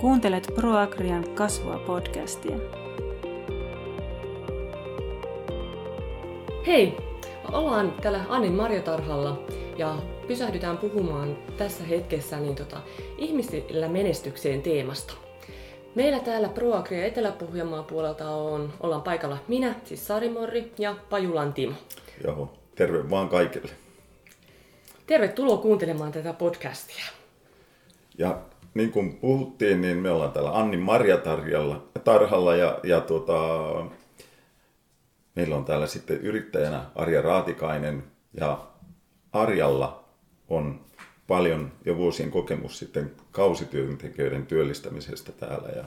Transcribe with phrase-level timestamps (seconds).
[0.00, 2.56] Kuuntelet ProAgrian kasvua podcastia.
[6.66, 6.96] Hei!
[7.52, 9.42] Ollaan täällä Annin marjotarhalla
[9.76, 12.80] ja pysähdytään puhumaan tässä hetkessä niin tota,
[13.16, 15.14] ihmisillä menestykseen teemasta.
[15.94, 21.74] Meillä täällä ProAgria Etelä-Pohjanmaan puolelta on, ollaan paikalla minä, siis Sari Morri ja Pajulan Timo.
[22.24, 23.70] Joo, terve vaan kaikille.
[25.06, 27.04] Tervetuloa kuuntelemaan tätä podcastia.
[28.18, 28.38] Ja
[28.74, 33.36] niin kuin puhuttiin, niin me ollaan täällä Annin Marjatarjalla tarhalla ja, ja tuota,
[35.34, 38.04] meillä on täällä sitten yrittäjänä Arja Raatikainen
[38.40, 38.66] ja
[39.32, 40.04] Arjalla
[40.48, 40.80] on
[41.26, 45.84] paljon jo vuosien kokemus sitten kausityöntekijöiden työllistämisestä täällä ja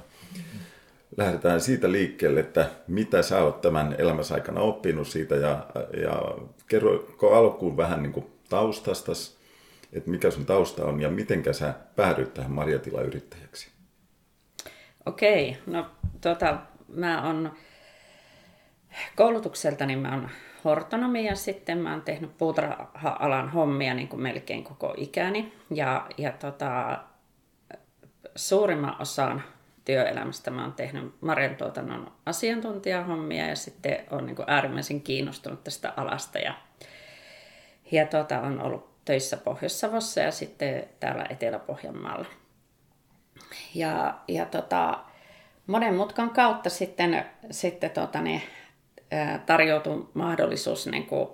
[1.18, 5.66] lähdetään siitä liikkeelle, että mitä sä oot tämän elämässä aikana oppinut siitä ja,
[6.02, 6.22] ja
[6.68, 9.41] kerroiko alkuun vähän niin kuin taustastas,
[9.94, 13.72] että mikä sun tausta on ja miten sä päädyit tähän marjatilayrittäjäksi?
[15.06, 15.86] Okei, no
[16.22, 17.52] tota, mä oon
[19.16, 20.30] koulutukseltani mä oon
[20.64, 25.54] hortonomi ja sitten mä oon tehnyt puutarha-alan hommia niin kuin melkein koko ikäni.
[25.74, 27.00] Ja, ja tota,
[28.36, 29.44] suurimman osan
[29.86, 36.40] työelämästä mä oon tehnyt marjantuotannon asiantuntijahommia ja sitten on niin äärimmäisen kiinnostunut tästä alasta.
[36.40, 36.54] Ja,
[37.92, 42.26] ja tota, on ollut töissä Pohjois-Savossa ja sitten täällä Etelä-Pohjanmaalla.
[43.76, 45.00] Ja, ja tota,
[45.68, 48.42] monen mutkan kautta sitten, sitten tota, niin,
[49.46, 51.30] tarjoutui mahdollisuus niin kuin,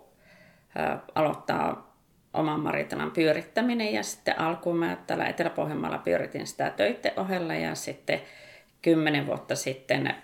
[1.15, 1.95] aloittaa
[2.33, 8.21] oman maritalan pyörittäminen ja sitten alkuun mä täällä Etelä-Pohjanmaalla pyöritin sitä töiden ohella ja sitten
[8.81, 10.15] kymmenen vuotta sitten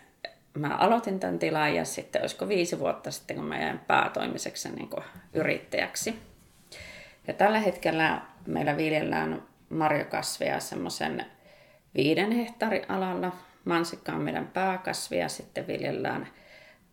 [0.54, 4.90] mä aloitin tämän tilan ja sitten olisiko viisi vuotta sitten, kun mä jäin päätoimiseksi niin
[4.90, 6.33] kuin yrittäjäksi.
[7.28, 11.26] Ja tällä hetkellä meillä viljellään marjokasveja semmoisen
[11.96, 13.32] viiden hehtaarin alalla.
[13.66, 16.28] Mansikka on meidän pääkasvi ja sitten viljellään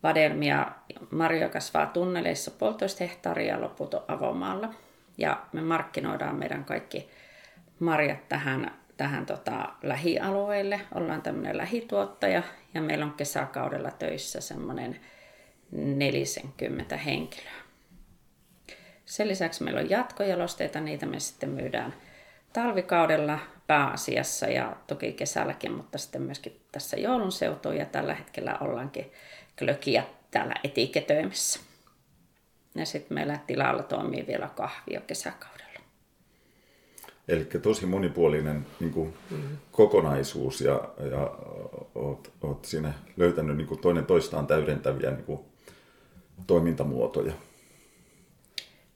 [0.03, 0.67] vadelmia.
[1.10, 4.75] Marjoja kasvaa tunneleissa puolitoista hehtaaria loput on avomaalla.
[5.19, 7.10] Ja me markkinoidaan meidän kaikki
[7.78, 10.81] marjat tähän, tähän tota, lähialueille.
[10.94, 12.43] Ollaan tämmöinen lähituottaja
[12.75, 15.00] ja meillä on kesäkaudella töissä semmoinen
[15.72, 17.59] 40 henkilöä.
[19.10, 21.94] Sen lisäksi meillä on jatkojalosteita, niitä me sitten myydään
[22.53, 29.12] talvikaudella pääasiassa ja toki kesälläkin, mutta sitten myöskin tässä joulun seutuun ja tällä hetkellä ollaankin
[29.59, 31.60] klökiä täällä etiketöimissä.
[32.75, 35.81] Ja sitten meillä tilalla toimii vielä kahvio kesäkaudella.
[37.28, 39.56] Eli tosi monipuolinen niin kuin, mm.
[39.72, 41.31] kokonaisuus ja, ja
[41.94, 45.41] oot, oot siinä löytänyt niin kuin toinen toistaan täydentäviä niin kuin,
[46.47, 47.32] toimintamuotoja.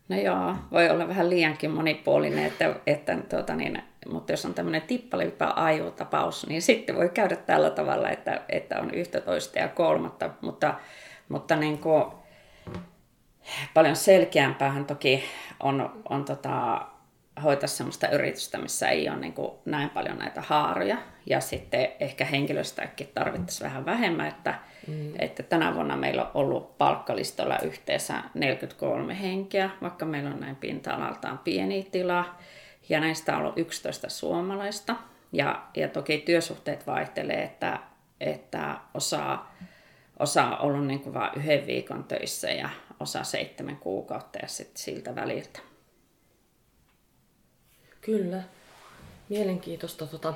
[0.09, 4.83] No joo, voi olla vähän liiankin monipuolinen, että, että tuota niin, mutta jos on tämmöinen
[4.83, 10.31] tippaleipä ajotapaus, niin sitten voi käydä tällä tavalla, että, että on yhtä toista ja kolmatta,
[10.41, 10.75] mutta,
[11.29, 12.05] mutta niin kuin,
[13.75, 15.25] paljon selkeämpäähän toki
[15.61, 16.87] on, on tota,
[17.43, 20.99] hoitaa sellaista yritystä, missä ei ole niin kuin näin paljon näitä haaroja.
[21.27, 24.55] Ja sitten ehkä henkilöstäkin tarvittaisiin vähän vähemmän, että,
[24.87, 25.13] mm.
[25.19, 31.39] että tänä vuonna meillä on ollut palkkalistolla yhteensä 43 henkeä, vaikka meillä on näin pinta-alaltaan
[31.39, 32.35] pieni tila.
[32.89, 34.97] Ja näistä on ollut 11 suomalaista.
[35.33, 37.79] Ja, ja toki työsuhteet vaihtelee, että,
[38.21, 39.39] että osa,
[40.19, 42.69] osa on ollut niin kuin vain yhden viikon töissä ja
[43.01, 45.61] osa seitsemän kuukautta ja sitten siltä väliltä.
[48.01, 48.43] Kyllä.
[49.29, 50.35] Mielenkiintoista tota,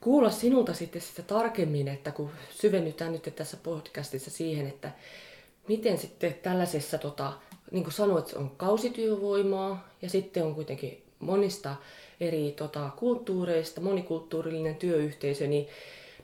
[0.00, 4.90] kuulla sinulta sitten sitä tarkemmin, että kun syvennytään nyt tässä podcastissa siihen, että
[5.68, 7.32] miten sitten tällaisessa, tota,
[7.70, 11.76] niin kuin sanoit, on kausityövoimaa ja sitten on kuitenkin monista
[12.20, 15.68] eri tota, kulttuureista, monikulttuurillinen työyhteisö, niin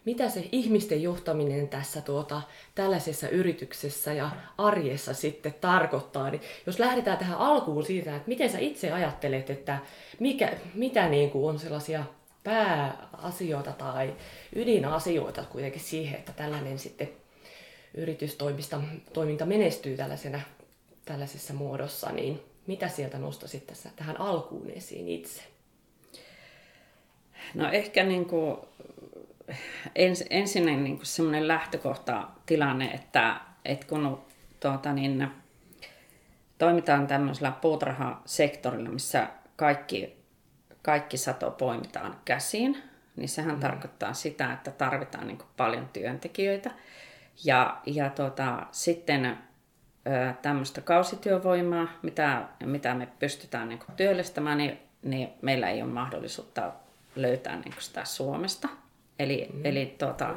[0.04, 2.42] mitä se ihmisten johtaminen tässä tuota,
[2.74, 6.30] tällaisessa yrityksessä ja arjessa sitten tarkoittaa.
[6.30, 9.78] Niin jos lähdetään tähän alkuun siitä, että miten sä itse ajattelet, että
[10.18, 12.04] mikä, mitä niin kuin on sellaisia
[12.44, 14.16] pääasioita tai
[14.56, 17.08] ydinasioita kuitenkin siihen, että tällainen sitten
[17.94, 20.40] yritystoiminta menestyy tällaisena,
[21.04, 25.42] tällaisessa muodossa, niin mitä sieltä nostaisit tässä tähän alkuun esiin itse?
[27.54, 28.56] No ehkä niin kuin
[29.94, 34.24] ens, ensin niin semmoinen lähtökohta tilanne, että, että kun
[34.60, 35.28] tuota, niin,
[36.58, 40.23] toimitaan tämmöisellä puutarhasektorilla, missä kaikki,
[40.84, 42.82] kaikki sato poimitaan käsiin,
[43.16, 43.60] niin sehän mm.
[43.60, 46.70] tarkoittaa sitä, että tarvitaan niin paljon työntekijöitä.
[47.44, 49.38] Ja, ja tuota, sitten
[50.42, 56.72] tämmöistä kausityövoimaa, mitä, mitä me pystytään niin työllistämään, niin, niin meillä ei ole mahdollisuutta
[57.16, 58.68] löytää niin sitä Suomesta–
[59.18, 59.60] Eli, mm.
[59.64, 60.34] eli tuota,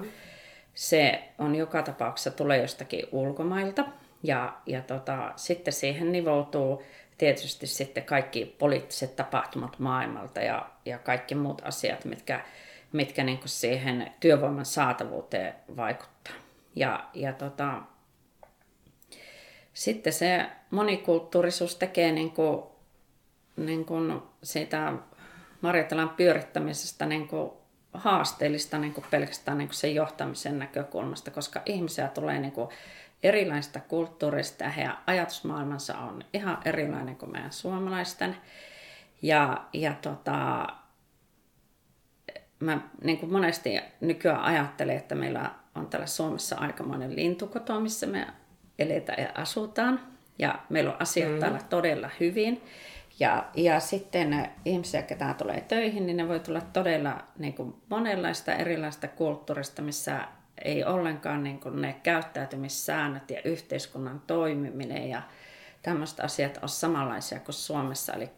[0.74, 3.86] se on joka tapauksessa tulee jostakin ulkomailta.
[4.24, 6.84] Ja, ja tota, sitten siihen nivoutuu
[7.18, 12.46] tietysti sitten kaikki poliittiset tapahtumat maailmalta ja, ja kaikki muut asiat, mitkä,
[12.92, 16.34] mitkä niin siihen työvoiman saatavuuteen vaikuttaa.
[16.76, 17.82] Ja, ja tota,
[19.74, 22.64] sitten se monikulttuurisuus tekee niin kuin,
[23.56, 24.94] niin kuin siitä
[25.62, 27.52] Marjatalan pyörittämisestä niin kuin
[27.94, 32.70] haasteellista niin kuin pelkästään niin kuin sen johtamisen näkökulmasta, koska ihmisiä tulee niin kuin
[33.24, 38.38] erilaista kulttuurista ja heidän ajatusmaailmansa on ihan erilainen kuin meidän suomalaisten.
[39.22, 40.68] Ja, ja tota,
[42.60, 48.28] mä niin kuin monesti nykyään ajattelen, että meillä on täällä Suomessa aikamoinen lintukoto, missä me
[48.80, 50.00] eletään ja asutaan.
[50.40, 51.40] Ja meillä on asiat mm.
[51.40, 52.62] täällä todella hyvin.
[53.20, 58.54] Ja, ja sitten ihmisiä, ketä tulee töihin, niin ne voi tulla todella niin kuin monenlaista
[58.54, 60.28] erilaista kulttuurista, missä
[60.64, 65.22] ei ollenkaan niin kuin ne käyttäytymissäännöt ja yhteiskunnan toimiminen ja
[65.82, 68.14] tämmöiset asiat ole samanlaisia kuin Suomessa.
[68.14, 68.30] Eli,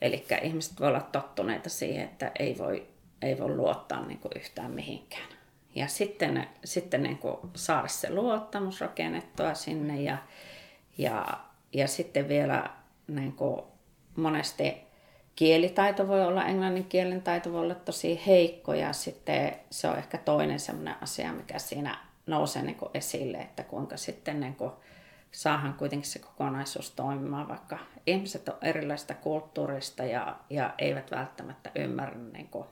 [0.00, 2.86] eli ihmiset voi olla tottuneita siihen, että ei voi,
[3.22, 5.28] ei voi luottaa niin kuin yhtään mihinkään.
[5.74, 10.18] Ja sitten, sitten niin kuin saada se luottamus rakennettua sinne ja,
[10.98, 11.26] ja,
[11.72, 12.70] ja sitten vielä
[13.08, 13.62] niin kuin
[14.16, 14.84] monesti
[15.36, 20.18] kielitaito voi olla, englannin kielen taito voi olla tosi heikko ja sitten se on ehkä
[20.18, 24.70] toinen sellainen asia, mikä siinä nousee niin kuin esille, että kuinka sitten niin kuin
[25.32, 32.18] saahan kuitenkin se kokonaisuus toimimaan, vaikka ihmiset on erilaista kulttuurista ja, ja eivät välttämättä ymmärrä
[32.32, 32.66] niin kuin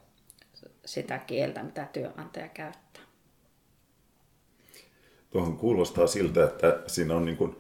[0.85, 3.03] sitä kieltä, mitä työnantaja käyttää.
[5.31, 7.57] Tuohon kuulostaa siltä, että siinä on niin kuin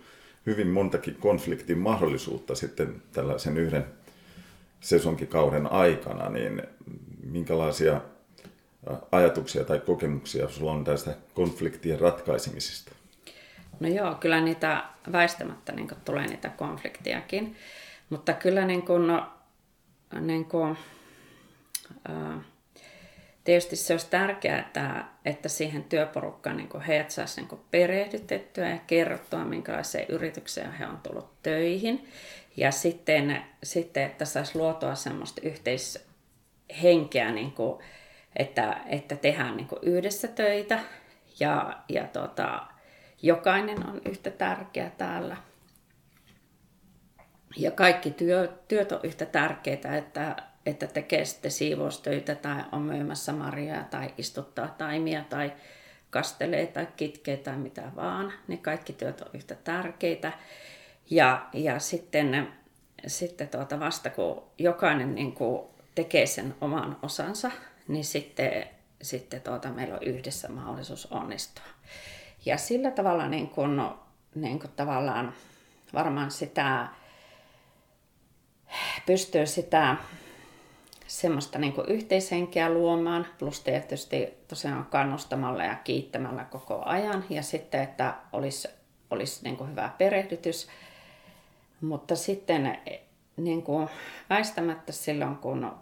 [0.47, 4.02] hyvin montakin konfliktin mahdollisuutta sitten tällaisen yhden
[4.83, 6.63] sesonkikauden aikana, niin
[7.25, 8.01] minkälaisia
[9.13, 12.93] ajatuksia tai kokemuksia sulla on tästä konfliktien ratkaisemisesta?
[13.81, 17.57] No joo, kyllä niitä väistämättä niin tulee niitä konfliktiakin,
[18.11, 19.21] mutta kyllä niin kuin,
[20.21, 20.77] niin kuin,
[23.45, 29.45] tietysti se olisi tärkeää, että, että siihen työporukkaan niin heidät saisi niin perehdytettyä ja kerrottua,
[29.45, 32.09] minkälaiseen yritykseen he on tullut töihin.
[32.57, 37.83] Ja sitten, sitten että saisi luotua semmoista yhteishenkeä, niin kuin,
[38.37, 40.79] että, että tehdään niin yhdessä töitä
[41.41, 42.67] ja, ja tota,
[43.23, 45.37] jokainen on yhtä tärkeä täällä.
[47.57, 53.33] Ja kaikki työ, työt on yhtä tärkeitä, että, että tekee sitten siivoustöitä tai on myymässä
[53.33, 55.53] marjaa tai istuttaa taimia tai
[56.11, 58.33] kastelee tai kitkee tai mitä vaan.
[58.49, 60.33] Ne kaikki työt on yhtä tärkeitä.
[61.13, 62.53] Ja, ja sitten,
[63.07, 65.63] sitten tuota vasta kun jokainen niin kuin
[65.95, 67.51] tekee sen oman osansa,
[67.89, 68.67] niin sitten,
[69.03, 71.65] sitten tuota, meillä on yhdessä mahdollisuus onnistua.
[72.45, 73.81] Ja sillä tavalla niin kuin,
[74.35, 75.33] niin kuin tavallaan
[75.95, 76.87] varmaan sitä
[79.07, 79.97] pystyy sitä
[81.07, 87.25] semmoista niin kuin yhteishenkeä luomaan, plus tietysti tosiaan kannustamalla ja kiittämällä koko ajan.
[87.31, 88.69] Ja sitten, että olisi,
[89.11, 90.69] olisi niin kuin hyvä perehdytys.
[91.83, 92.79] Mutta sitten
[93.37, 93.89] niin kuin
[94.31, 95.73] väistämättä silloin, kun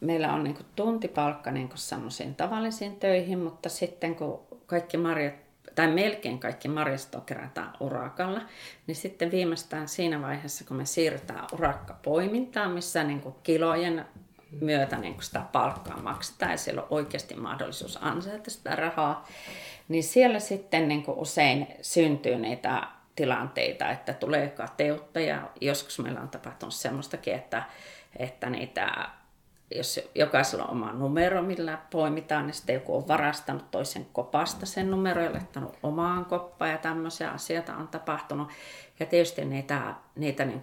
[0.00, 5.34] meillä on niin kuin tuntipalkka niin kuin tavallisiin töihin, mutta sitten kun kaikki marjat
[5.74, 8.40] tai melkein kaikki marjasto kerätään urakalla,
[8.86, 14.04] niin sitten viimeistään siinä vaiheessa, kun me siirrytään urakkapoimintaan, missä niin kuin kilojen
[14.60, 19.26] myötä niin kun sitä palkkaa maksetaan ja siellä on oikeasti mahdollisuus ansaita sitä rahaa,
[19.88, 22.82] niin siellä sitten niin usein syntyy niitä
[23.16, 27.62] tilanteita, että tulee kateutta ja joskus meillä on tapahtunut semmoistakin, että,
[28.18, 29.08] että niitä,
[29.74, 34.90] jos jokaisella on oma numero, millä poimitaan, niin sitten joku on varastanut toisen kopasta sen
[34.90, 38.48] numero ja laittanut omaan koppaan ja tämmöisiä asioita on tapahtunut.
[39.00, 40.62] Ja tietysti niitä, niitä niin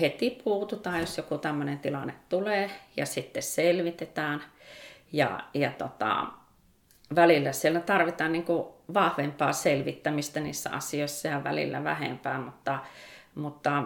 [0.00, 4.42] heti puututaan, jos joku tämmöinen tilanne tulee ja sitten selvitetään.
[5.12, 6.26] Ja, ja tota,
[7.14, 12.78] välillä siellä tarvitaan niin kuin vahvempaa selvittämistä niissä asioissa ja välillä vähempää, mutta,
[13.34, 13.82] mutta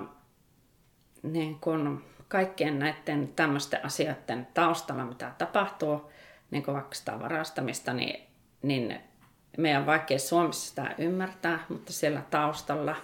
[1.23, 6.13] niin kuin kaikkien näiden tämmöisten asioiden taustalla, mitä tapahtuu,
[6.51, 8.27] niin kuin vaikka sitä varastamista, niin,
[8.63, 9.01] niin
[9.59, 12.97] meidän on vaikea Suomessa sitä ymmärtää, mutta siellä taustalla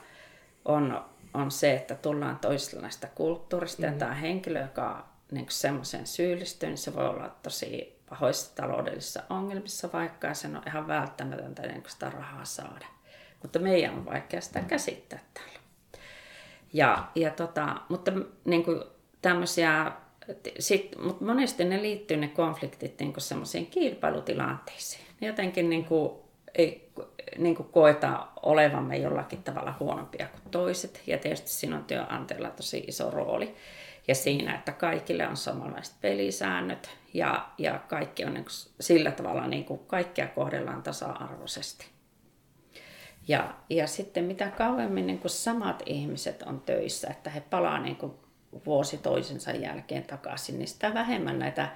[0.64, 1.04] on
[1.34, 3.94] on se, että tullaan toisenlaista kulttuurista mm-hmm.
[3.94, 9.22] ja tämä henkilö, joka on niin semmoisen syyllistyy, niin se voi olla tosi pahoissa taloudellisissa
[9.30, 12.86] ongelmissa vaikka sen on ihan välttämätöntä niin sitä rahaa saada.
[13.42, 15.60] Mutta meidän on vaikea sitä käsittää täällä.
[16.72, 18.12] Ja, ja tota, mutta
[18.44, 18.82] niin kuin
[19.22, 19.92] tämmöisiä
[20.58, 25.04] sit, mutta monesti ne liittyy ne konfliktit niin semmoisiin kilpailutilanteisiin.
[25.20, 26.12] Jotenkin niin kuin,
[26.54, 26.92] ei
[27.38, 31.02] niin kuin koeta olevamme jollakin tavalla huonompia kuin toiset.
[31.06, 33.54] Ja tietysti siinä on työnantajalla tosi iso rooli.
[34.08, 39.46] Ja siinä, että kaikille on samanlaiset pelisäännöt ja, ja kaikki on niin kuin, sillä tavalla
[39.46, 41.86] niin kuin kaikkia kohdellaan tasa-arvoisesti.
[43.28, 47.96] Ja, ja sitten mitä kauemmin niin kuin samat ihmiset on töissä, että he palaa niin
[47.96, 48.12] kuin
[48.66, 51.68] vuosi toisensa jälkeen takaisin, niin sitä vähemmän näitä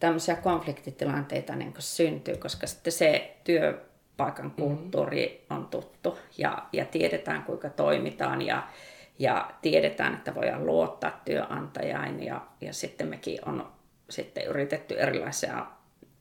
[0.00, 4.64] tämmöisiä konfliktitilanteita niin kuin syntyy, koska sitten se työpaikan mm-hmm.
[4.64, 8.62] kulttuuri on tuttu ja, ja tiedetään kuinka toimitaan ja,
[9.18, 13.72] ja tiedetään, että voidaan luottaa työnantajaan ja, ja sitten mekin on
[14.10, 15.66] sitten yritetty erilaisia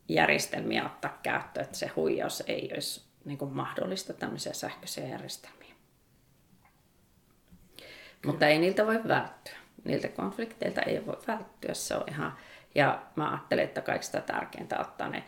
[0.08, 5.74] järjestelmiä ottaa käyttöön, että se huijaus ei olisi niin kuin mahdollista tämmöisiä sähköisiä järjestelmiä.
[8.26, 9.54] Mutta ei niiltä voi välttyä.
[9.84, 11.74] Niiltä konflikteilta ei voi välttyä.
[11.74, 12.38] Se on ihan,
[12.76, 15.24] ja mä ajattelen, että kaikista tärkeintä ottaa ne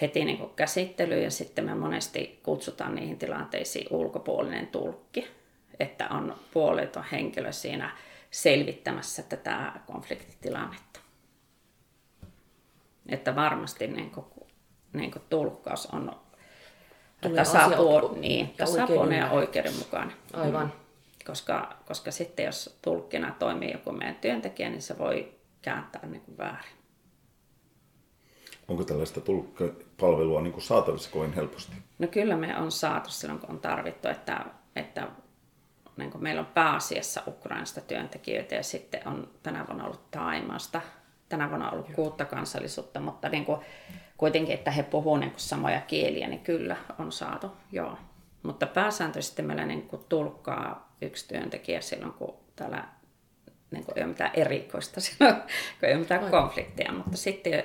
[0.00, 5.28] heti niin käsittelyyn ja sitten me monesti kutsutaan niihin tilanteisiin ulkopuolinen tulkki,
[5.80, 7.96] että on puoleton henkilö siinä
[8.30, 11.00] selvittämässä tätä konfliktitilannetta.
[13.08, 14.26] Että varmasti niin kuin,
[14.92, 16.16] niin kuin tulkkaus on
[17.36, 20.16] tasapuolinen niin, tasapuolinen ja oikeudenmukainen.
[20.32, 20.66] Aivan.
[20.66, 20.72] Mm.
[21.26, 26.38] Koska, koska sitten jos tulkkina toimii joku meidän työntekijä, niin se voi kääntää niin kuin
[26.38, 26.72] väärin.
[28.68, 31.72] Onko tällaista tulkkipalvelua niin kuin saatavissa kovin helposti?
[31.98, 34.44] No kyllä me on saatu silloin, kun on tarvittu, että,
[34.76, 35.08] että
[35.96, 40.80] niin kuin meillä on pääasiassa Ukrainasta työntekijöitä ja sitten on tänä vuonna ollut Taimaasta.
[41.28, 41.96] Tänä vuonna on ollut Joo.
[41.96, 43.60] kuutta kansallisuutta, mutta niin kuin,
[44.16, 47.98] kuitenkin, että he puhuvat niin samoja kieliä, niin kyllä on saatu, joo.
[48.42, 52.84] Mutta pääsääntöisesti meillä niin kuin tulkkaa yksi työntekijä silloin, kun täällä
[53.70, 55.36] niin kuin ei ole mitään erikoista, silloin,
[55.80, 56.92] kun ei ole mitään konflikteja.
[56.92, 57.62] Mutta sitten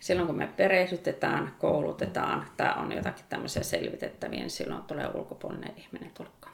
[0.00, 6.10] silloin, kun me perehdytetään, koulutetaan, tämä on jotakin tämmöisiä selvitettäviä, niin silloin tulee ulkopuolinen ihminen
[6.10, 6.45] tulkkaamaan.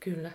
[0.00, 0.30] Kyllä.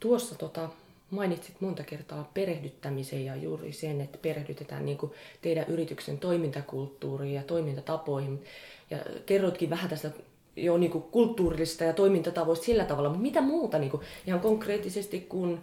[0.00, 0.68] Tuossa tota,
[1.10, 4.98] mainitsit monta kertaa perehdyttämisen ja juuri sen, että perehdytetään niin
[5.42, 8.44] teidän yrityksen toimintakulttuuriin ja toimintatapoihin.
[8.90, 10.10] Ja kerroitkin vähän tästä
[10.56, 15.20] jo niin kuin kulttuurista ja toimintatavoista sillä tavalla, mutta mitä muuta niin kuin, ihan konkreettisesti,
[15.20, 15.62] kun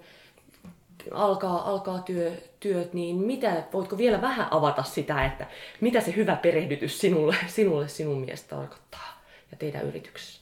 [1.11, 5.47] alkaa, alkaa työ, työt, niin mitä, voitko vielä vähän avata sitä, että
[5.81, 9.21] mitä se hyvä perehdytys sinulle, sinulle sinun mielestä tarkoittaa
[9.51, 10.38] ja teidän yrityksessä?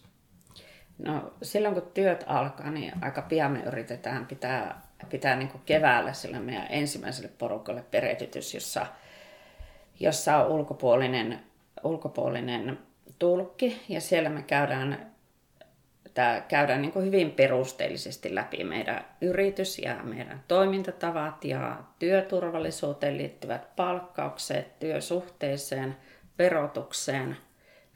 [0.98, 6.14] No silloin kun työt alkaa, niin aika pian me yritetään pitää pitää niin kuin keväällä
[6.14, 8.86] sille meidän ensimmäiselle porukalle perehdytys, jossa,
[10.00, 11.40] jossa on ulkopuolinen,
[11.84, 12.80] ulkopuolinen
[13.20, 13.82] tulkki.
[13.90, 15.12] Ja siellä me käydään,
[16.14, 23.76] tää, käydään niin kuin hyvin perusteellisesti läpi meidän yritys ja meidän toimintatavat ja työturvallisuuteen liittyvät
[23.76, 25.98] palkkaukset, työsuhteeseen,
[26.40, 27.38] verotukseen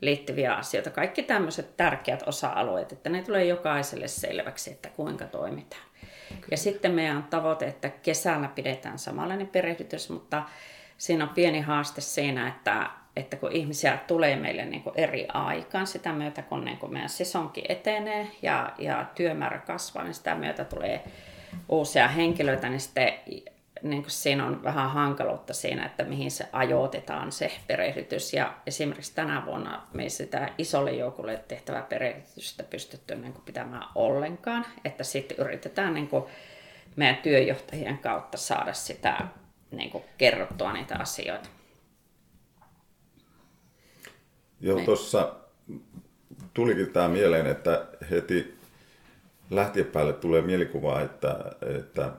[0.02, 0.90] liittyviä asioita.
[0.90, 5.84] Kaikki tämmöiset tärkeät osa-alueet, että ne tulee jokaiselle selväksi, että kuinka toimitaan.
[6.52, 10.44] Ja sitten meidän on tavoite, että kesällä pidetään samanlainen perehdytys, mutta
[10.98, 15.88] siinä on pieni haaste siinä, että, että kun ihmisiä tulee meille niin kuin eri aikaan
[15.88, 20.64] sitä myötä, kun niin kuin meidän sesonki etenee ja, ja työmäärä kasvaa, niin sitä myötä
[20.64, 21.04] tulee
[21.70, 23.14] uusia henkilöitä, niin sitten
[23.84, 28.34] niin kuin siinä on vähän hankaluutta siinä, että mihin se ajoitetaan se perehdytys.
[28.34, 33.88] Ja esimerkiksi tänä vuonna me ei sitä isolle joukolle tehtävää perehdytystä pystytty niin kuin pitämään
[33.96, 34.66] ollenkaan.
[34.86, 36.24] Että sitten yritetään niin kuin
[36.96, 39.28] meidän työjohtajien kautta saada sitä
[39.72, 41.50] niin kuin kerrottua niitä asioita.
[44.62, 44.86] Joo, niin.
[44.86, 45.36] tuossa
[46.54, 48.58] tulikin tämä mieleen, että heti
[49.50, 51.38] lähtien päälle tulee mielikuva, että,
[51.80, 52.12] että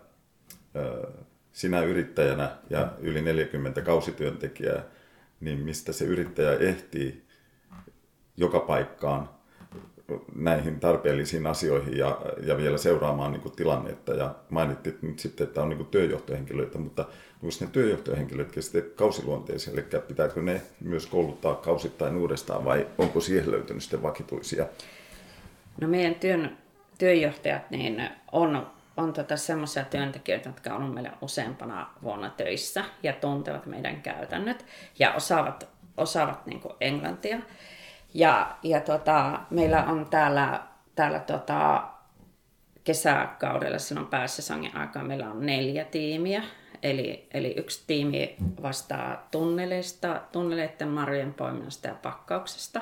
[1.53, 4.83] sinä yrittäjänä ja yli 40 kausityöntekijää,
[5.41, 7.23] niin mistä se yrittäjä ehtii
[8.37, 9.29] joka paikkaan
[10.35, 14.13] näihin tarpeellisiin asioihin ja, ja vielä seuraamaan niin kuin tilannetta.
[14.13, 17.03] Ja mainittit nyt sitten, että on niin kuin työjohtohenkilöitä, mutta
[17.43, 23.51] onko ne työjohtohenkilöt sitten kausiluonteisia, eli pitääkö ne myös kouluttaa kausittain uudestaan vai onko siihen
[23.51, 24.67] löytynyt sitten vakituisia?
[25.81, 26.59] No meidän työn,
[26.99, 33.67] työjohtajat niin on on tota semmoisia työntekijöitä, jotka on meillä useampana vuonna töissä ja tuntevat
[33.67, 34.67] meidän käytännöt
[34.99, 37.39] ja osaavat, osaavat niin kuin englantia.
[38.15, 40.61] Ja, ja tota, meillä on täällä,
[40.95, 41.83] täällä tota,
[42.85, 46.43] kesäkaudella silloin pääsesongin aikaa meillä on neljä tiimiä.
[46.83, 52.81] Eli, eli yksi tiimi vastaa tunneleista, tunneleiden marjojen poiminnasta ja pakkauksesta.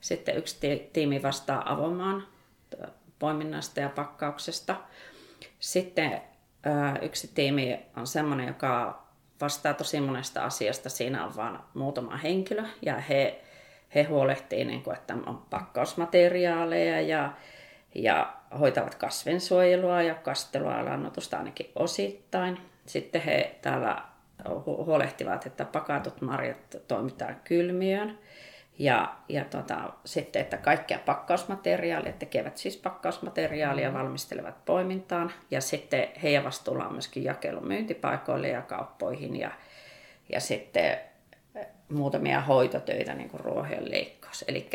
[0.00, 2.26] Sitten yksi tiimi vastaa avomaan
[3.18, 4.76] poiminnasta ja pakkauksesta.
[5.58, 6.20] Sitten
[7.02, 9.02] yksi tiimi on semmoinen, joka
[9.40, 10.88] vastaa tosi monesta asiasta.
[10.88, 13.40] Siinä on vain muutama henkilö ja he,
[13.94, 17.32] he huolehtii, niin kuin, että on pakkausmateriaaleja ja,
[17.94, 22.58] ja hoitavat kasvinsuojelua ja kastelua ja lannotusta ainakin osittain.
[22.86, 24.02] Sitten he täällä
[24.66, 28.18] huolehtivat, että pakatut marjat toimitaan kylmiöön.
[28.78, 33.96] Ja, ja tota, sitten, että kaikkia pakkausmateriaalia, tekevät siis pakkausmateriaalia, mm.
[33.96, 35.32] valmistelevat poimintaan.
[35.50, 39.36] Ja sitten heidän vastuulla on myöskin jakelu myyntipaikoille ja kauppoihin.
[39.36, 39.50] Ja,
[40.32, 40.98] ja sitten
[41.54, 44.44] eh, muutamia hoitotöitä, niin kuin ruohon leikkaus.
[44.48, 44.68] Eli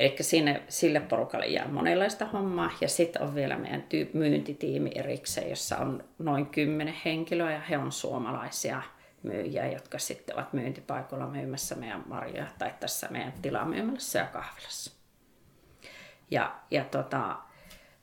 [0.00, 2.70] Eli sinne, sille porukalle jää monenlaista hommaa.
[2.80, 7.78] Ja sitten on vielä meidän tyy- myyntitiimi erikseen, jossa on noin kymmenen henkilöä ja he
[7.78, 8.82] on suomalaisia
[9.22, 14.92] myyjiä, jotka sitten ovat myyntipaikoilla myymässä meidän marjoja tai tässä meidän tilamyymälässä ja kahvilassa.
[16.30, 17.36] Ja, ja tota,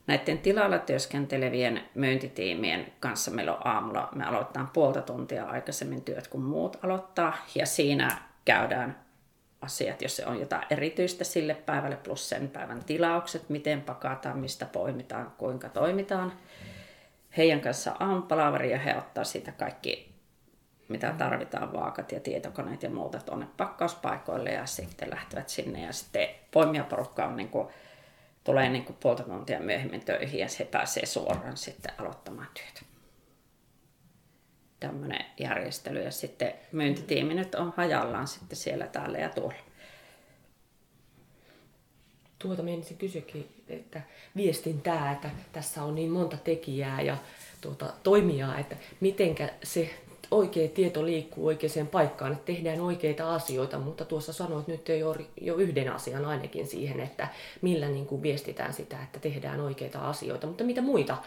[0.08, 6.44] näiden tilalla työskentelevien myyntitiimien kanssa meillä on aamulla, me aloitetaan puolta tuntia aikaisemmin työt kuin
[6.44, 9.08] muut aloittaa ja siinä käydään
[9.62, 14.66] asiat, jos se on jotain erityistä sille päivälle, plus sen päivän tilaukset, miten pakataan, mistä
[14.66, 16.34] poimitaan, kuinka toimitaan.
[17.38, 20.07] Heidän kanssa aamupalaveri ja he ottaa siitä kaikki,
[20.90, 26.28] mitä tarvitaan, vaakat ja tietokoneet ja muuta tuonne pakkauspaikoille ja sitten lähtevät sinne ja sitten
[26.52, 27.68] poimijaporukka on niin kuin,
[28.44, 32.88] tulee niin kuin puolta tuntia myöhemmin töihin ja se pääsee suoraan sitten aloittamaan työtä
[34.80, 36.04] tämmöinen järjestely.
[36.04, 39.54] Ja sitten myyntitiimi nyt on hajallaan sitten siellä täällä ja tuolla.
[42.40, 44.02] Tuota menisin kysyäkin, että
[44.36, 47.18] viestintää, että tässä on niin monta tekijää ja
[47.62, 54.06] tuota, toimijaa, että mitenkä se oikea tieto liikkuu oikeaan paikkaan, että tehdään oikeita asioita, mutta
[54.06, 57.28] tuossa sanoit nyt jo, jo yhden asian ainakin siihen, että
[57.62, 61.18] millä niin kuin viestitään sitä, että tehdään oikeita asioita, mutta mitä muita,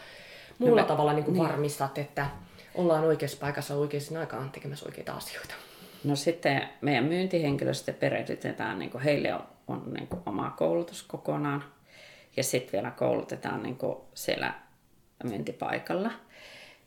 [0.58, 1.48] muulla no tavalla niin kuin niin.
[1.48, 2.26] varmistat, että
[2.74, 5.54] ollaan oikeassa paikassa oikeaan aikaan tekemässä oikeita asioita.
[6.04, 11.64] No sitten meidän myyntihenkilöstö perehdytetään, niin kuin heille on, on niin kuin oma koulutus kokonaan.
[12.36, 14.54] Ja sitten vielä koulutetaan niin kuin siellä
[15.24, 16.10] myyntipaikalla.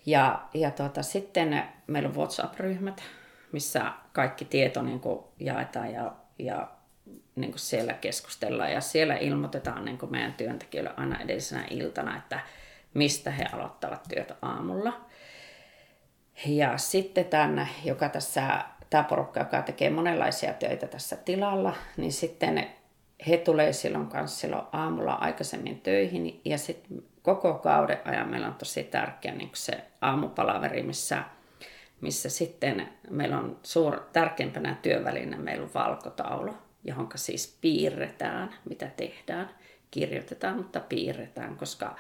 [0.06, 3.04] Ja, ja tuota, sitten meillä on WhatsApp-ryhmät,
[3.52, 6.68] missä kaikki tieto niin kuin jaetaan ja, ja
[7.36, 8.72] niin kuin siellä keskustellaan.
[8.72, 12.40] Ja siellä ilmoitetaan niin kuin meidän työntekijöille aina edellisenä iltana, että
[12.94, 15.02] mistä he aloittavat työtä aamulla.
[16.46, 22.68] Ja sitten tänne, joka tässä, tämä porukka, joka tekee monenlaisia töitä tässä tilalla, niin sitten
[23.28, 28.56] he tulee silloin kanssa silloin aamulla aikaisemmin töihin ja sitten koko kauden ajan meillä on
[28.56, 31.24] tosi tärkeä niin se aamupalaveri, missä,
[32.02, 39.50] missä sitten meillä on suur, tärkeimpänä työväline, meillä on valkotaulu, johon siis piirretään, mitä tehdään.
[39.92, 41.96] Kirjoitetaan, mutta piirretään, koska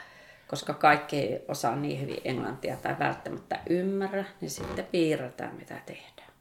[0.47, 6.33] koska kaikki ei osaa niin hyvin englantia tai välttämättä ymmärrä, niin sitten piirretään mitä tehdään.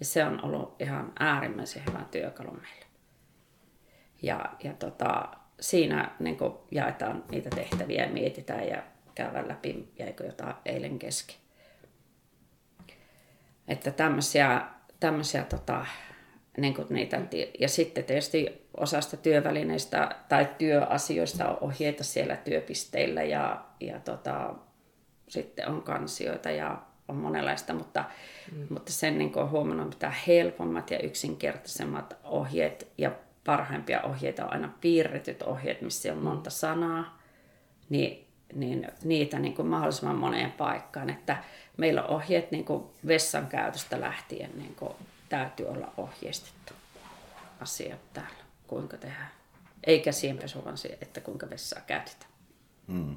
[0.00, 2.86] Ja se on ollut ihan äärimmäisen hyvä työkalu meille.
[4.22, 5.28] Ja, ja tota,
[5.62, 6.38] siinä niin
[6.70, 8.82] jaetaan niitä tehtäviä ja mietitään ja
[9.14, 11.36] käydään läpi, jäikö jotain eilen kesken.
[13.68, 14.62] Että tämmöisiä,
[15.00, 15.86] tämmöisiä tota,
[16.56, 17.20] niin kuin niitä,
[17.58, 24.54] ja sitten tietysti osasta työvälineistä tai työasioista on ohjeita siellä työpisteillä ja, ja tota,
[25.28, 28.04] sitten on kansioita ja on monenlaista, mutta,
[28.52, 28.66] mm.
[28.70, 33.10] mutta sen niin on huomannut, mitä helpommat ja yksinkertaisemmat ohjeet ja
[33.44, 37.18] parhaimpia ohjeita on aina piirretyt ohjeet, missä on monta sanaa,
[37.88, 41.10] niin, niin niitä niin kuin mahdollisimman moneen paikkaan.
[41.10, 41.44] Että
[41.76, 44.92] meillä on ohjeet niin kuin vessan käytöstä lähtien niin kuin
[45.28, 46.72] täytyy olla ohjeistettu
[47.60, 49.30] asiat täällä, kuinka tehdään.
[49.86, 52.32] Ei käsienpesu, vaan se, että kuinka vessaa käytetään.
[52.86, 53.16] Mm.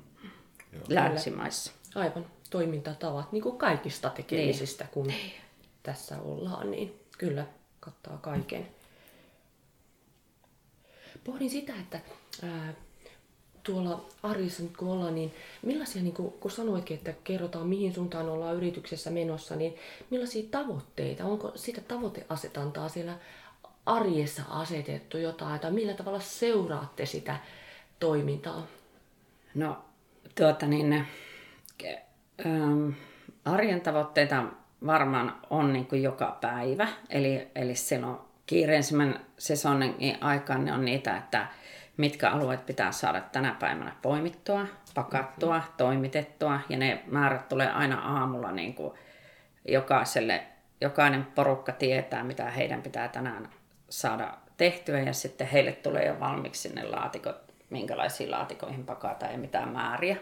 [0.87, 1.71] Länsimaissa.
[1.95, 4.91] Aivan, toimintatavat, niin kuin kaikista tekemisistä, niin.
[4.93, 5.33] kun niin.
[5.83, 7.45] tässä ollaan, niin kyllä
[7.79, 8.67] kattaa kaiken.
[11.25, 11.99] Pohdin sitä, että
[12.43, 12.73] ää,
[13.63, 18.29] tuolla arjessa nyt kun ollaan, niin millaisia, niin kun, kun sanoikin, että kerrotaan mihin suuntaan
[18.29, 19.75] ollaan yrityksessä menossa, niin
[20.09, 23.17] millaisia tavoitteita, onko sitä tavoiteasetantaa siellä
[23.85, 27.37] arjessa asetettu jotain, tai millä tavalla seuraatte sitä
[27.99, 28.67] toimintaa?
[29.55, 29.77] No,
[30.35, 31.05] tuota niin,
[32.45, 32.89] ähm,
[33.45, 34.43] arjen tavoitteita
[34.85, 41.17] varmaan on niin kuin joka päivä, eli, eli silloin kiireisimmän sesonin aikaan ne on niitä,
[41.17, 41.47] että
[41.97, 45.73] mitkä alueet pitää saada tänä päivänä poimittua, pakattua, mm-hmm.
[45.77, 46.59] toimitettua.
[46.69, 48.93] Ja ne määrät tulee aina aamulla niin kuin
[49.67, 50.43] jokaiselle,
[50.81, 53.49] jokainen porukka tietää, mitä heidän pitää tänään
[53.89, 54.99] saada tehtyä.
[54.99, 60.17] Ja sitten heille tulee jo valmiiksi ne laatikot, minkälaisiin laatikoihin pakataan ja mitä määriä.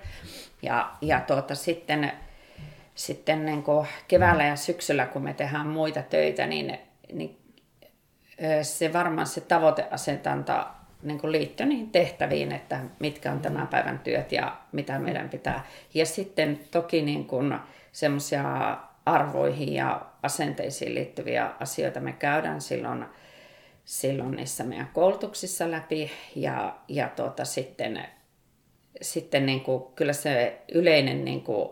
[0.62, 2.12] Ja, ja tuota, sitten
[2.96, 6.80] sitten niin kuin keväällä ja syksyllä, kun me tehdään muita töitä, niin,
[7.14, 7.42] niin
[8.62, 10.67] se varmaan se tavoiteasetanta
[11.04, 15.65] niin kuin liittyy niihin tehtäviin, että mitkä on tämän päivän työt ja mitä meidän pitää.
[15.93, 17.28] Ja sitten toki niin
[17.91, 23.06] semmoisia arvoihin ja asenteisiin liittyviä asioita me käydään silloin,
[23.86, 28.06] silloin niissä meidän koulutuksissa läpi ja, ja tuota, sitten,
[29.02, 31.69] sitten niin kuin, kyllä se yleinen niin kuin,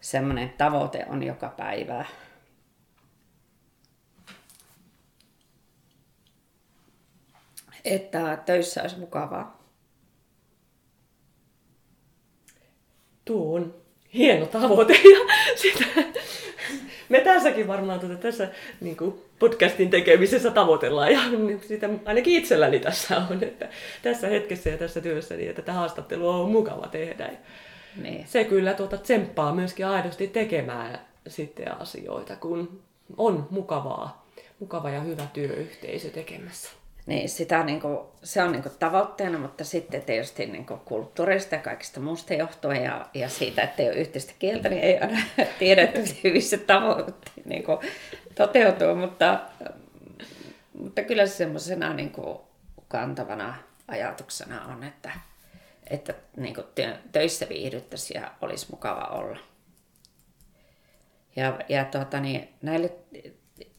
[0.00, 2.04] semmoinen tavoite on joka päivä.
[7.84, 9.64] Että töissä olisi mukavaa.
[13.24, 13.74] Tuo on
[14.14, 15.18] hieno tavoite ja
[15.56, 15.84] sitä,
[17.08, 18.48] me tässäkin varmaan tuota, tässä
[18.80, 21.20] niin kuin podcastin tekemisessä tavoitellaan ja
[21.68, 23.68] sitä ainakin itselläni tässä on, että
[24.02, 27.30] tässä hetkessä ja tässä työssä niin, että tätä haastattelua on mukava tehdä.
[28.02, 28.26] Niin.
[28.26, 32.82] Se kyllä tuota, tsemppaa myöskin aidosti tekemään sitten asioita, kun
[33.16, 34.26] on mukavaa,
[34.60, 36.70] mukava ja hyvä työyhteisö tekemässä.
[37.06, 41.54] Niin, sitä niin kuin, se on niin kuin tavoitteena, mutta sitten tietysti niin kuin kulttuurista
[41.54, 45.18] ja kaikista muusta johtuen ja, ja siitä, että ei ole yhteistä kieltä, niin ei aina
[45.58, 47.78] tiedä, että hyvissä tavoite niin kuin
[48.34, 49.40] toteutuu, mutta,
[50.78, 52.38] mutta kyllä se semmoisena niin kuin
[52.88, 53.54] kantavana
[53.88, 55.10] ajatuksena on, että,
[55.90, 56.66] että niin kuin
[57.12, 59.38] töissä viihdyttäisiin ja olisi mukava olla.
[61.36, 62.92] Ja, ja tuota, niin, näille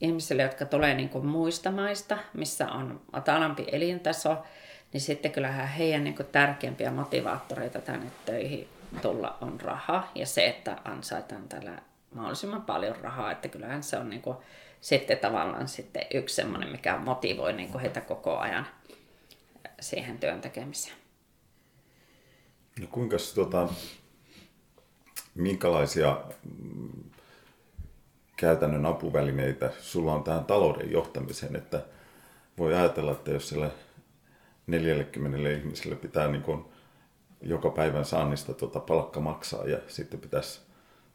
[0.01, 4.37] ihmisille, jotka tulee niin kuin muista maista, missä on matalampi elintaso,
[4.93, 8.67] niin sitten kyllähän heidän niin kuin tärkeimpiä motivaattoreita tänne töihin
[9.01, 11.81] tulla on raha ja se, että ansaitaan tällä
[12.13, 14.37] mahdollisimman paljon rahaa, että kyllähän se on niin kuin
[14.81, 18.67] sitten tavallaan sitten yksi semmoinen, mikä motivoi niin kuin heitä koko ajan
[19.79, 20.95] siihen työn tekemiseen.
[22.79, 23.69] No kuinka tuota,
[25.35, 26.21] minkälaisia
[28.35, 31.81] käytännön apuvälineitä sulla on tähän talouden johtamiseen, että
[32.57, 33.69] voi ajatella, että jos siellä
[34.67, 36.65] 40 ihmiselle pitää niin kuin
[37.41, 40.59] joka päivän saannista tuota palkka maksaa ja sitten pitäisi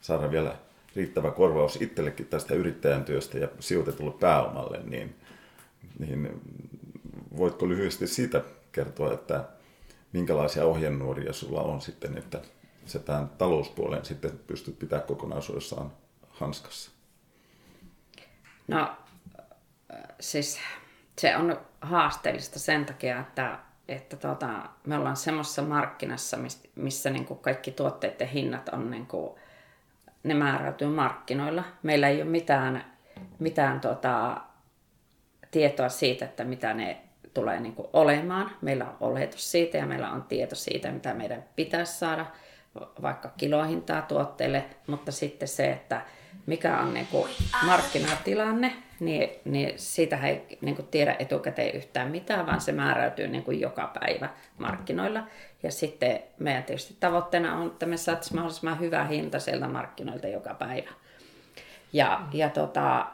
[0.01, 0.57] saada vielä
[0.97, 5.17] riittävä korvaus itsellekin tästä yrittäjän työstä ja sijoitetulle pääomalle, niin,
[5.99, 6.41] niin
[7.37, 9.45] voitko lyhyesti siitä kertoa, että
[10.13, 12.41] minkälaisia ohjenuoria sulla on sitten, että
[12.87, 15.93] se tämän talouspuolen sitten pystyt pitämään kokonaisuudessaan
[16.31, 17.00] hanskassa?
[18.71, 18.97] No
[20.21, 20.61] siis
[21.19, 24.49] se on haasteellista sen takia, että, että tota,
[24.87, 26.39] me ollaan semmoisessa markkinassa,
[26.75, 29.41] missä niin kuin kaikki tuotteiden hinnat on, niin kuin,
[30.23, 31.65] ne määräytyy markkinoilla.
[31.83, 32.85] Meillä ei ole mitään,
[33.39, 34.41] mitään tota,
[35.51, 37.01] tietoa siitä, että mitä ne
[37.35, 38.51] tulee niin kuin olemaan.
[38.61, 42.27] Meillä on oletus siitä ja meillä on tieto siitä, mitä meidän pitäisi saada
[43.03, 46.03] vaikka kilohintaa tuotteille, mutta sitten se, että
[46.47, 47.31] mikä on niin kuin
[47.67, 53.45] markkinatilanne, niin, niin siitä ei niin kuin tiedä etukäteen yhtään mitään, vaan se määräytyy niin
[53.45, 55.23] kuin joka päivä markkinoilla.
[55.63, 60.55] Ja sitten meidän tietysti tavoitteena on, että me saataisiin mahdollisimman hyvä hinta sieltä markkinoilta joka
[60.55, 60.91] päivä.
[61.93, 63.07] Ja, ja tota,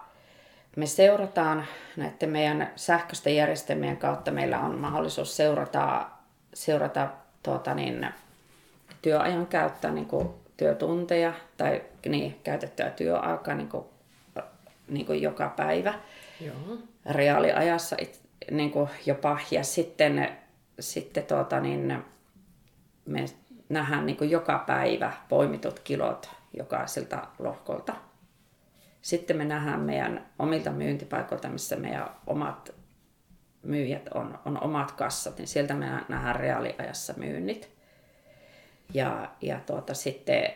[0.76, 6.06] me seurataan näiden meidän sähköisten järjestelmien kautta, meillä on mahdollisuus seurata,
[6.54, 7.08] seurata
[7.42, 8.08] tuota niin,
[9.02, 13.84] työajan käyttää niin kuin työtunteja tai niin, käytettyä työaikaa niin kuin,
[14.88, 15.94] niin kuin joka päivä
[16.40, 16.78] Joo.
[17.10, 17.96] reaaliajassa
[18.50, 19.38] niin kuin jopa.
[19.50, 20.28] Ja sitten,
[20.80, 22.04] sitten tuota, niin,
[23.06, 23.24] me
[23.68, 27.94] nähdään niin kuin joka päivä poimitut kilot jokaiselta lohkolta.
[29.02, 32.74] Sitten me nähdään meidän omilta myyntipaikoilta, missä meidän omat
[33.62, 37.75] myyjät on, on omat kassat, niin sieltä me nähdään reaaliajassa myynnit.
[38.94, 40.50] Ja, ja tuota, sitten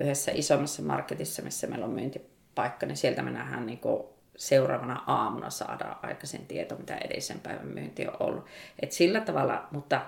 [0.00, 4.02] yhdessä isommassa marketissa, missä meillä on myyntipaikka, niin sieltä me nähdään niin kuin
[4.36, 8.46] seuraavana aamuna saadaan aikaisin tieto, mitä edellisen päivän myynti on ollut.
[8.82, 10.00] Et sillä tavalla, mutta,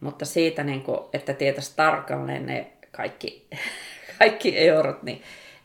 [0.00, 3.48] mutta siitä, niin kuin, että tietäisi tarkalleen ne kaikki,
[4.18, 5.22] kaikki eurot, niin,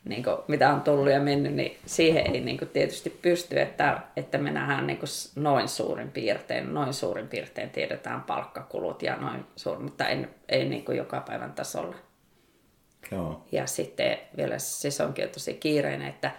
[0.09, 4.01] niin kuin, mitä on tullut ja mennyt, niin siihen ei niin kuin, tietysti pysty, että,
[4.15, 9.45] että me nähdään niin kuin, noin suurin piirtein, noin suurin piirtein tiedetään palkkakulut ja noin
[9.55, 11.95] suurin, mutta ei, ei niin kuin, joka päivän tasolla.
[13.11, 13.45] Joo.
[13.51, 16.31] Ja sitten vielä se onkin tosi kiireinen, että,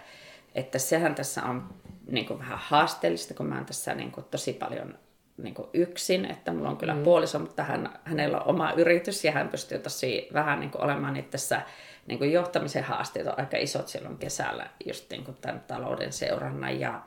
[0.55, 1.69] että sehän tässä on
[2.07, 4.97] niin kuin vähän haasteellista, kun mä oon tässä niin kuin tosi paljon
[5.43, 7.03] niin kuin yksin, että mulla on kyllä mm.
[7.03, 11.13] puoliso, mutta hän, hänellä on oma yritys ja hän pystyy tosi vähän niin kuin olemaan
[11.13, 11.61] nyt tässä
[12.07, 16.79] niin kuin johtamisen haasteet on aika isot silloin kesällä just niin kuin tämän talouden seurannan
[16.79, 17.01] ja,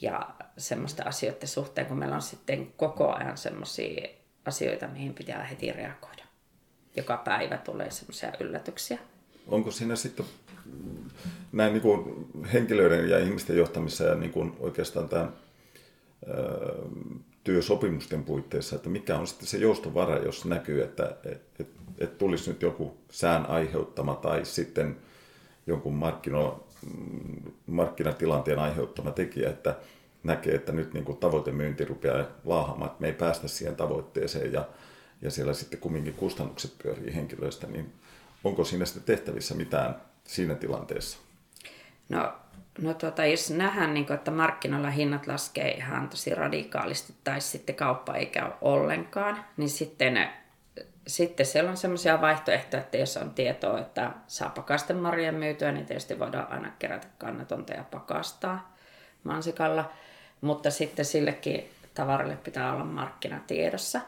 [0.00, 4.08] ja semmoisten asioiden suhteen, kun meillä on sitten koko ajan semmoisia
[4.44, 6.24] asioita, mihin pitää heti reagoida
[6.96, 8.98] joka päivä tulee semmoisia yllätyksiä.
[9.46, 10.26] onko siinä sitten
[11.52, 15.32] näin niin kuin henkilöiden ja ihmisten johtamissa ja niin kuin oikeastaan tämän
[17.44, 21.42] työsopimusten puitteissa, että mikä on sitten se joustovara, jos näkyy, että et,
[21.98, 24.96] et, tulisi nyt joku sään aiheuttama tai sitten
[25.66, 26.66] jonkun markkino,
[27.66, 29.76] markkinatilanteen aiheuttama tekijä, että
[30.22, 34.68] näkee, että nyt niin kuin tavoitemyynti rupeaa laahamaan, että me ei päästä siihen tavoitteeseen ja,
[35.22, 37.92] ja siellä sitten kumminkin kustannukset pyörii henkilöistä, niin
[38.44, 41.18] onko siinä sitten tehtävissä mitään siinä tilanteessa?
[42.08, 42.32] No,
[42.80, 47.74] no tuota, jos nähdään, niin kuin, että markkinoilla hinnat laskee ihan tosi radikaalisti tai sitten
[47.74, 50.28] kauppa ei käy ollenkaan, niin sitten,
[51.06, 55.86] sitten siellä on sellaisia vaihtoehtoja, että jos on tietoa, että saa pakasten marjan myytyä, niin
[55.86, 58.74] tietysti voidaan aina kerätä kannatonta ja pakastaa
[59.24, 59.92] mansikalla.
[60.40, 64.00] Mutta sitten sillekin tavaralle pitää olla markkinatiedossa.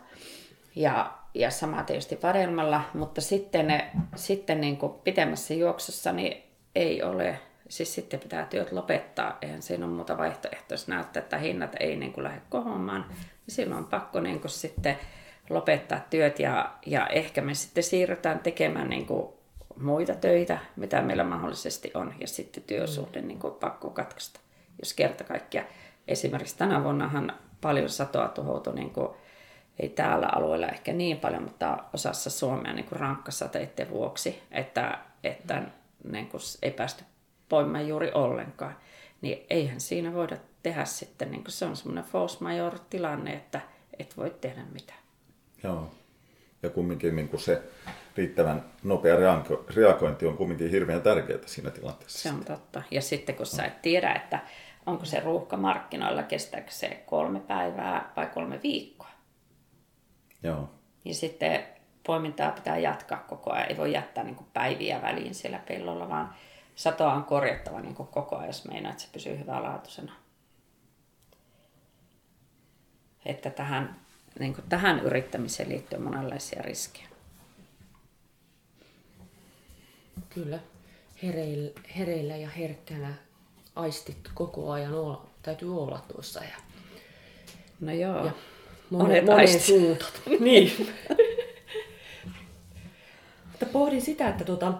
[0.76, 3.82] Ja, ja sama tietysti vadelmalla, mutta sitten,
[4.14, 6.42] sitten niin kuin pitemmässä juoksussa niin
[6.74, 11.38] ei ole, siis sitten pitää työt lopettaa, eihän siinä ole muuta vaihtoehtoa, jos näyttää, että
[11.38, 14.98] hinnat ei niin kuin lähde kohoamaan, niin silloin on pakko niin kuin sitten
[15.50, 16.38] lopettaa työt.
[16.38, 19.28] Ja, ja ehkä me sitten siirrytään tekemään niin kuin
[19.80, 24.40] muita töitä, mitä meillä mahdollisesti on, ja sitten työsuhde niin kuin pakko katkaista,
[24.78, 25.64] jos kerta kaikkia.
[26.08, 29.08] Esimerkiksi tänä vuonnahan paljon satoa tuhoutui niin kuin
[29.78, 35.62] ei täällä alueella ehkä niin paljon, mutta osassa Suomea niin kuin rankkasateiden vuoksi, että, että
[36.10, 37.04] niin kuin ei päästy
[37.48, 38.76] poimaan juuri ollenkaan.
[39.20, 43.60] Niin eihän siinä voida tehdä sitten, niin se on semmoinen force major tilanne, että
[43.98, 44.98] et voi tehdä mitään.
[45.62, 45.90] Joo.
[46.62, 47.62] Ja kumminkin niin kuin se
[48.16, 49.16] riittävän nopea
[49.74, 52.18] reagointi on kumminkin hirveän tärkeää siinä tilanteessa.
[52.18, 52.82] Se on totta.
[52.90, 54.40] Ja sitten kun sä et tiedä, että
[54.86, 59.06] onko se ruuhka markkinoilla, kestääkö se kolme päivää vai kolme viikkoa,
[60.42, 60.70] Joo.
[61.04, 61.64] Ja sitten
[62.06, 63.68] poimintaa pitää jatkaa koko ajan.
[63.68, 66.34] Ei voi jättää niin päiviä väliin siellä pellolla, vaan
[66.76, 70.12] satoa on korjattava niin kuin koko ajan, jos meinaa, että se pysyy hyvälaatuisena.
[73.24, 74.00] Että tähän,
[74.38, 77.08] niin kuin tähän yrittämiseen liittyy monenlaisia riskejä.
[80.28, 80.58] Kyllä.
[81.22, 83.14] Hereillä, hereillä ja herkkänä
[83.76, 86.40] aistit koko ajan olla, täytyy olla tuossa.
[86.44, 86.56] Ja,
[87.80, 88.26] No joo.
[88.26, 88.32] ja
[88.90, 90.20] monen, monen suuntat.
[90.40, 90.94] niin.
[93.44, 94.74] Mutta pohdin sitä, että tuota,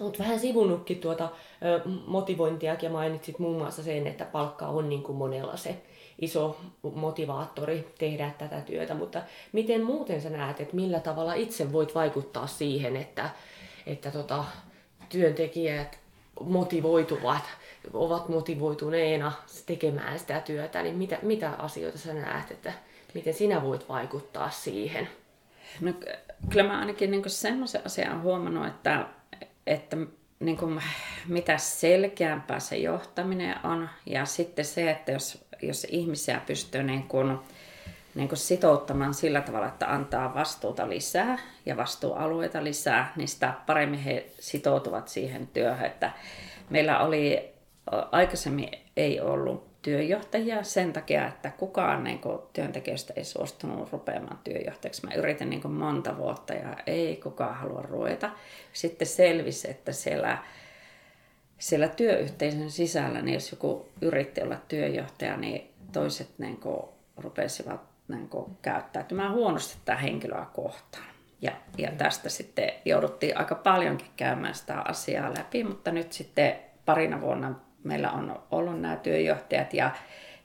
[0.00, 1.28] olet vähän sivunnutkin tuota
[1.64, 5.82] ö, motivointiakin ja mainitsit muun muassa sen, että palkka on niin kuin monella se
[6.20, 6.56] iso
[6.94, 12.46] motivaattori tehdä tätä työtä, mutta miten muuten sä näet, että millä tavalla itse voit vaikuttaa
[12.46, 13.30] siihen, että,
[13.86, 14.44] että tota,
[15.08, 15.98] työntekijät
[16.40, 17.42] motivoituvat,
[17.92, 19.32] ovat motivoituneena
[19.66, 22.72] tekemään sitä työtä, niin mitä, mitä asioita sä näet, että
[23.14, 25.08] miten sinä voit vaikuttaa siihen?
[25.80, 25.92] No,
[26.50, 29.06] kyllä mä ainakin niin semmoisen asian huomannut, että,
[29.66, 29.96] että
[30.40, 30.82] niin kuin,
[31.28, 33.88] mitä selkeämpää se johtaminen on.
[34.06, 37.38] Ja sitten se, että jos, jos ihmisiä pystyy niin kuin,
[38.14, 44.00] niin kuin sitouttamaan sillä tavalla, että antaa vastuuta lisää ja vastuualueita lisää, niin sitä paremmin
[44.00, 45.86] he sitoutuvat siihen työhön.
[45.86, 46.12] Että
[46.70, 47.50] meillä oli
[48.12, 55.06] aikaisemmin ei ollut työjohtajia sen takia, että kukaan niin kuin, työntekijöistä ei suostunut rupeamaan työjohtajaksi.
[55.06, 58.30] Mä yritin niin kuin, monta vuotta ja ei kukaan halua ruveta.
[58.72, 60.38] Sitten selvisi, että siellä,
[61.58, 66.82] siellä työyhteisön sisällä, niin jos joku yritti olla työjohtaja, niin toiset niin kuin,
[67.16, 71.12] rupesivat niin kuin, käyttäytymään huonosti tätä henkilöä kohtaan.
[71.40, 77.20] Ja, ja tästä sitten jouduttiin aika paljonkin käymään sitä asiaa läpi, mutta nyt sitten parina
[77.20, 79.90] vuonna meillä on ollut nämä työjohtajat ja,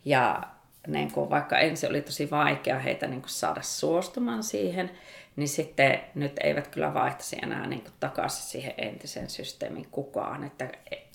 [0.06, 0.44] ja
[0.88, 4.92] niin kuin vaikka ensin oli tosi vaikea heitä niin kuin saada suostumaan siihen,
[5.36, 10.44] niin sitten nyt eivät kyllä vaihtaisi enää niin kuin takaisin siihen entisen systeemin kukaan.
[10.44, 10.70] Että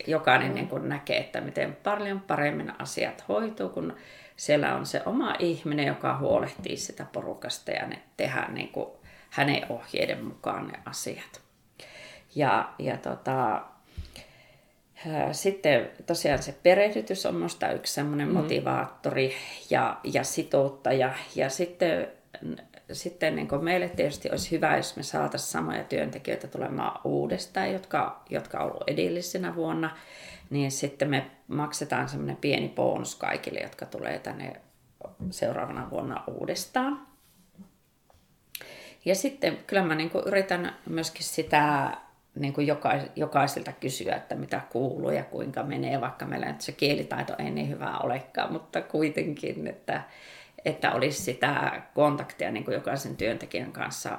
[0.07, 0.55] jokainen mm.
[0.55, 3.97] niin kuin näkee, että miten paljon paremmin asiat hoituu, kun
[4.37, 8.91] siellä on se oma ihminen, joka huolehtii sitä porukasta ja ne tehdään niin kuin
[9.31, 11.41] hänen ohjeiden mukaan ne asiat.
[12.35, 13.63] Ja, ja tota,
[15.33, 18.35] sitten tosiaan se perehdytys on minusta yksi semmoinen mm.
[18.35, 19.35] motivaattori
[19.71, 21.15] ja, ja sitouttaja.
[21.35, 22.09] Ja sitten,
[22.93, 28.23] sitten niin kuin meille tietysti olisi hyvä, jos me saataisiin samoja työntekijöitä tulemaan uudestaan, jotka,
[28.31, 29.97] jotka on ollut edellisenä vuonna.
[30.51, 34.53] Niin sitten me maksetaan semmoinen pieni bonus kaikille, jotka tulee tänne
[35.31, 37.07] seuraavana vuonna uudestaan.
[39.05, 41.91] Ja sitten kyllä mä niin kuin yritän myöskin sitä
[42.35, 46.73] niin kuin jokais, jokaiselta kysyä, että mitä kuuluu ja kuinka menee, vaikka meillä nyt se
[46.73, 50.03] kielitaito ei niin hyvää olekaan, mutta kuitenkin, että,
[50.65, 54.19] että olisi sitä kontaktia niin kuin jokaisen työntekijän kanssa.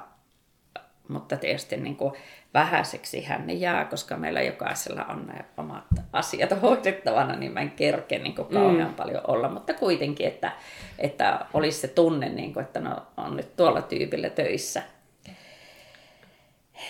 [1.08, 2.14] Mutta tietysti niin kuin
[2.54, 7.70] vähäiseksi hän ne jää, koska meillä jokaisella on ne omat asiat hoidettavana, niin mä en
[7.70, 8.94] kerke niin kuin kauhean mm.
[8.94, 10.52] paljon olla, mutta kuitenkin, että,
[10.98, 14.82] että olisi se tunne, niin kuin, että no, on nyt tuolla tyypillä töissä.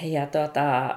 [0.03, 0.97] Ja tuota,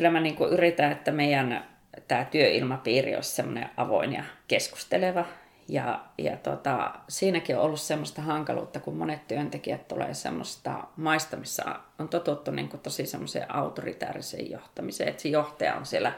[0.00, 1.64] kyllä mä niin kuin yritän, että meidän
[2.08, 5.24] tämä työilmapiiri olisi semmoinen avoin ja keskusteleva.
[5.68, 11.64] Ja, ja tota, siinäkin on ollut semmoista hankaluutta, kun monet työntekijät tulee semmoista maista, missä
[11.98, 16.12] on totuttu niin kuin tosi semmoiseen autoritääriseen johtamiseen, että se johtaja on siellä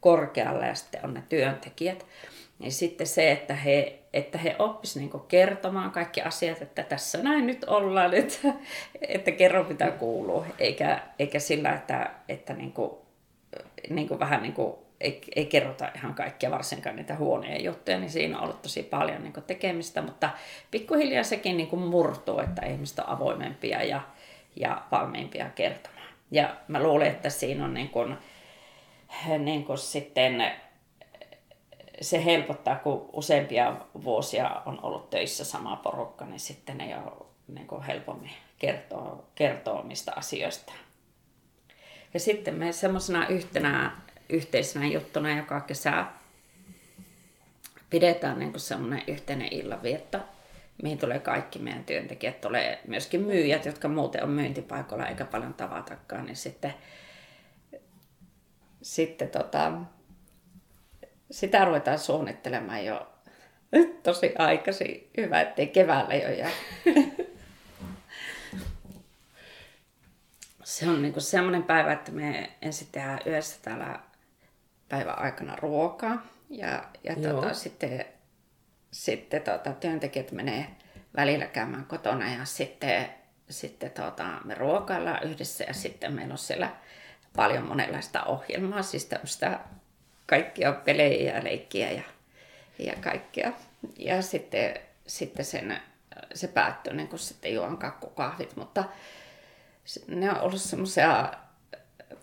[0.00, 2.06] korkealla ja sitten on ne työntekijät.
[2.58, 7.46] Niin sitten se, että he, että he oppisivat niin kertomaan kaikki asiat, että tässä näin
[7.46, 8.48] nyt ollaan, että,
[9.08, 13.05] että kerro mitä kuuluu, eikä, eikä sillä, että, että niin kuin,
[13.90, 18.10] niin kuin vähän niin kuin ei, ei kerrota ihan kaikkia, varsinkaan niitä huoneen juttuja, niin
[18.10, 20.30] siinä on ollut tosi paljon niin tekemistä, mutta
[20.70, 24.00] pikkuhiljaa sekin niin murtuu, että ihmiset on avoimempia ja,
[24.56, 26.08] ja valmiimpia kertomaan.
[26.30, 28.16] Ja mä luulen, että siinä on niin kuin,
[29.38, 30.52] niin kuin sitten
[32.00, 37.66] se helpottaa, kun useampia vuosia on ollut töissä sama porukka, niin sitten ei ole niin
[37.66, 40.72] kuin helpommin kertoa, kertoa omista asioista.
[42.16, 43.90] Ja sitten me semmoisena yhtenä
[44.28, 46.06] yhteisenä juttuna joka kesä
[47.90, 50.18] pidetään niin semmoinen yhteinen illanvietto,
[50.82, 56.26] mihin tulee kaikki meidän työntekijät, tulee myöskin myyjät, jotka muuten on myyntipaikalla eikä paljon tavatakaan,
[56.26, 56.74] niin sitten,
[58.82, 59.72] sitten tota,
[61.30, 63.12] sitä ruvetaan suunnittelemaan jo
[64.02, 65.10] tosi aikaisin.
[65.16, 66.50] Hyvä, ettei keväällä jo jää.
[70.66, 74.00] Se on niinku semmoinen päivä, että me ensin tehdään yhdessä täällä
[74.88, 76.26] päivän aikana ruokaa.
[76.50, 78.04] Ja, ja tota, sitten,
[78.90, 80.66] sitten tota, työntekijät menee
[81.16, 83.08] välillä käymään kotona ja sitten,
[83.50, 86.70] sitten tota, me ruokaillaan yhdessä ja sitten meillä on siellä
[87.36, 89.60] paljon monenlaista ohjelmaa, siis tämmöistä
[90.26, 92.02] kaikkia pelejä ja leikkiä ja,
[92.78, 93.52] ja kaikkea.
[93.98, 94.74] Ja sitten,
[95.06, 95.80] sitten sen,
[96.34, 98.84] se päättyy niin kuin sitten juon kakkukahvit, mutta
[100.08, 101.32] ne on ollut semmoisia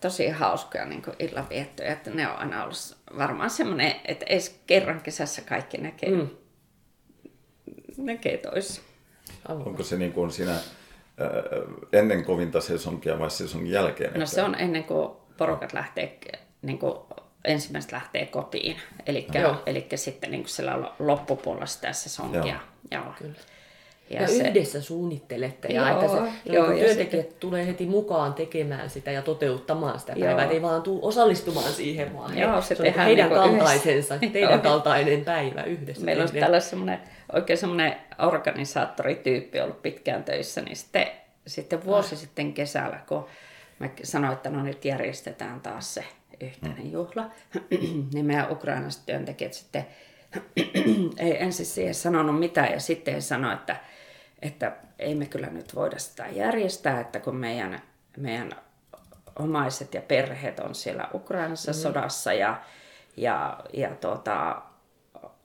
[0.00, 5.42] tosi hauskoja niin illanviettoja, että ne on aina ollut varmaan semmoinen, että edes kerran kesässä
[5.42, 6.28] kaikki näkee, mm.
[7.96, 8.82] näkee toissa.
[9.48, 10.56] Onko se niin kuin siinä
[11.92, 14.20] ennen kovinta sesonkia vai sesongin jälkeen?
[14.20, 16.18] No se on ennen kuin porukat lähtee,
[16.62, 16.98] niin kuin
[17.44, 18.76] ensimmäiset lähtee kotiin.
[19.06, 22.44] Eli sitten niin kuin siellä loppupuolella sitä sesonkia.
[22.90, 23.02] Joo.
[23.02, 23.14] Joo.
[23.18, 23.34] Kyllä.
[24.10, 24.48] Ja, ja se...
[24.48, 27.36] yhdessä suunnittelette ja joo, että se, joo, ja työntekijät se...
[27.40, 32.38] tulee heti mukaan tekemään sitä ja toteuttamaan sitä päivää, ei vaan tule osallistumaan siihen, vaan
[32.38, 34.32] joo, se, se on heidän niin kaltaisensa, yhdessä.
[34.32, 36.04] teidän kaltainen päivä yhdessä.
[36.04, 36.98] Meillä on tällä semmoinen,
[37.32, 41.06] oikein semmoinen organisaattorityyppi ollut pitkään töissä, niin sitten,
[41.46, 42.20] sitten vuosi ah.
[42.20, 43.26] sitten kesällä, kun
[43.78, 46.04] mä sanoin, että no nyt järjestetään taas se
[46.40, 47.30] yhteinen juhla,
[48.14, 49.86] niin meidän ukrainalaiset työntekijät sitten
[51.18, 53.76] ei ensin siihen sanonut mitään ja sitten sanoi, että
[54.44, 57.82] että ei me kyllä nyt voida sitä järjestää, että kun meidän,
[58.16, 58.52] meidän
[59.38, 61.74] omaiset ja perheet on siellä Ukrainassa mm.
[61.74, 62.60] sodassa ja,
[63.16, 64.62] ja, ja tuota,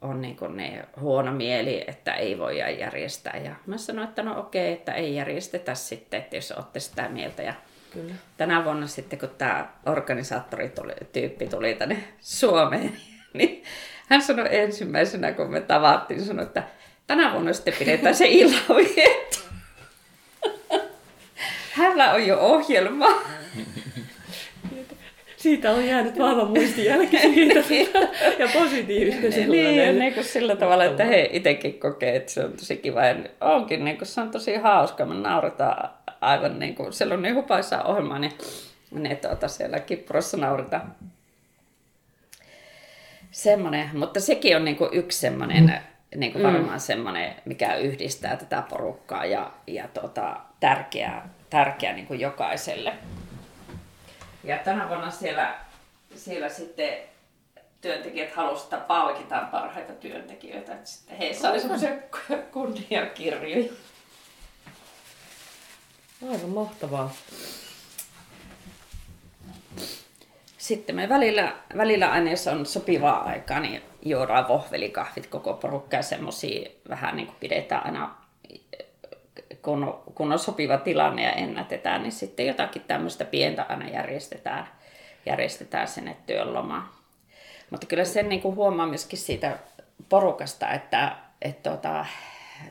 [0.01, 3.38] on niin kuin ne huono mieli, että ei voi järjestää.
[3.38, 7.43] Ja mä sanoin, että no okei, että ei järjestetä sitten, että jos olette sitä mieltä.
[7.43, 7.53] Ja
[7.93, 8.13] Kyllä.
[8.38, 12.93] tänä vuonna sitten, kun tämä organisaattori tuli, tyyppi tuli tänne Suomeen,
[13.33, 13.63] niin
[14.09, 16.63] hän sanoi ensimmäisenä, kun me tavattiin, sanoi, että
[17.10, 19.39] tänä vuonna sitten pidetään se illanvietto.
[21.72, 23.08] Hänellä on jo ohjelma.
[25.38, 27.17] Siitä on jäänyt vahva muistijälki
[27.67, 28.00] siitä
[28.39, 29.76] ja positiivinen sellainen.
[29.76, 33.06] Niin, niin kuin sillä tavalla, että he itsekin kokee, että se on tosi kiva.
[33.06, 35.06] Ja onkin, niin kuin, se on tosi hauska.
[35.06, 35.89] Me nauretaan
[36.22, 38.34] aivan niin kuin, siellä on niin hupaissa ohjelma, niin
[38.91, 40.95] ne tuota, siellä kippurossa nauretaan.
[43.32, 46.80] Semmoinen, mutta sekin on niin kuin yksi semmoinen mm niin kuin varmaan mm.
[46.80, 52.93] semmoinen, mikä yhdistää tätä porukkaa ja, ja tota, tärkeä, tärkeä niin kuin jokaiselle.
[54.43, 55.55] Ja tänä vuonna siellä,
[56.16, 56.97] siellä sitten
[57.82, 60.74] työntekijät halusivat, että palkitaan parhaita työntekijöitä.
[60.74, 61.91] Että sitten he saivat semmoisia
[62.53, 63.74] kunniakirjoja.
[66.32, 67.12] Aivan mahtavaa.
[70.60, 76.03] Sitten me välillä, välillä aina, jos on sopivaa aikaa, niin juodaan vohvelikahvit koko porukka ja
[76.03, 78.16] semmoisia vähän niin kuin pidetään aina,
[79.62, 84.68] kun on, kun on sopiva tilanne ja ennätetään, niin sitten jotakin tämmöistä pientä aina järjestetään,
[85.26, 86.89] järjestetään sinne työnlomaan.
[87.70, 89.57] Mutta kyllä sen niin kuin huomaa myöskin siitä
[90.10, 92.05] porukasta, että, että tota,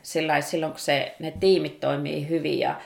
[0.02, 2.80] sillä silloin kun se, ne tiimit toimii hyvin ja,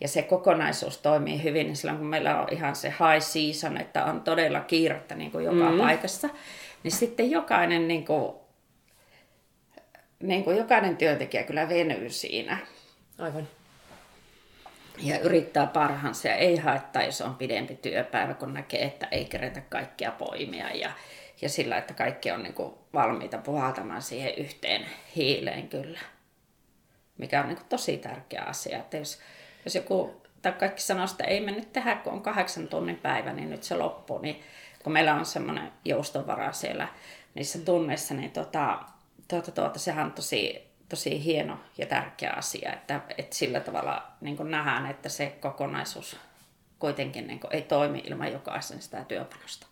[0.00, 4.04] ja se kokonaisuus toimii hyvin, niin silloin kun meillä on ihan se high season, että
[4.04, 5.78] on todella kiirettä niin kuin joka mm.
[5.78, 6.28] paikassa,
[6.82, 8.34] niin sitten jokainen, niin kuin,
[10.20, 12.58] niin kuin jokainen työntekijä kyllä venyy siinä.
[13.18, 13.48] Aivan.
[14.98, 19.60] Ja yrittää parhaansa ja ei haittaa, jos on pidempi työpäivä, kun näkee, että ei kerätä
[19.60, 20.90] kaikkia poimia ja,
[21.42, 24.86] ja sillä, että kaikki on niin kuin valmiita puhaltamaan siihen yhteen
[25.16, 26.00] hiileen kyllä.
[27.18, 28.78] Mikä on niin kuin tosi tärkeä asia.
[28.78, 29.18] Että jos,
[29.66, 33.32] jos joku tai kaikki sanoo, että ei me nyt tehdä, kun on kahdeksan tunnin päivä,
[33.32, 34.42] niin nyt se loppuu, niin
[34.82, 36.88] kun meillä on semmoinen joustovara siellä
[37.34, 38.78] niissä tunneissa, niin tota,
[39.28, 44.36] tuota, tuota, sehän on tosi, tosi hieno ja tärkeä asia, että, että sillä tavalla niin
[44.50, 46.16] nähdään, että se kokonaisuus
[46.78, 49.66] kuitenkin niin ei toimi ilman jokaisen sitä työpanosta.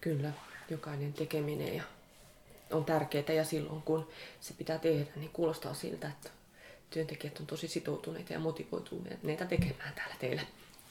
[0.00, 0.30] Kyllä,
[0.70, 1.82] jokainen tekeminen ja
[2.70, 4.08] on tärkeää ja silloin kun
[4.40, 6.30] se pitää tehdä, niin kuulostaa siltä, että
[6.90, 10.42] työntekijät on tosi sitoutuneita ja motivoituneita tekemään täällä teillä.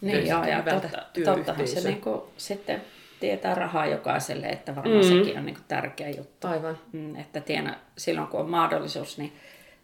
[0.02, 2.82] Niin joo, ja totta, tottahan se niin kuin, sitten
[3.20, 5.10] tietää rahaa jokaiselle, että varmaan mm.
[5.10, 6.48] sekin on niin kuin, tärkeä juttu.
[6.48, 6.80] Aivan.
[6.92, 9.34] Mm, että tiedä, silloin kun on mahdollisuus, niin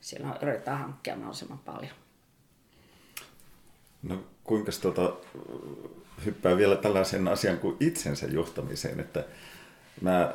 [0.02, 1.92] silloin yritetään hankkia mahdollisimman paljon.
[4.04, 5.14] No kuinka tuota,
[6.26, 9.26] hyppää vielä tällaisen asian kuin itsensä johtamiseen, että
[10.02, 10.34] mä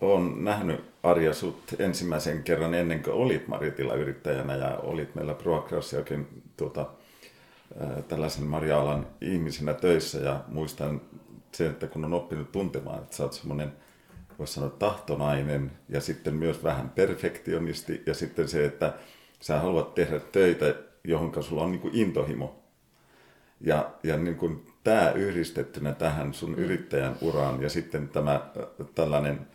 [0.00, 6.42] oon nähnyt Arja sut ensimmäisen kerran ennen kuin olit Maritilla yrittäjänä ja olit meillä Proagrasiakin
[6.56, 6.86] tuota,
[8.08, 11.00] tällaisen Marja-alan ihmisenä töissä ja muistan
[11.52, 13.72] sen, että kun on oppinut tuntemaan, että sä oot semmoinen,
[14.38, 18.94] voisi sanoa tahtonainen ja sitten myös vähän perfektionisti ja sitten se, että
[19.40, 20.74] sä haluat tehdä töitä,
[21.04, 22.62] johon sulla on niin kuin intohimo.
[23.60, 28.40] Ja, ja niin kuin tämä yhdistettynä tähän sun yrittäjän uraan ja sitten tämä
[28.94, 29.46] tällainen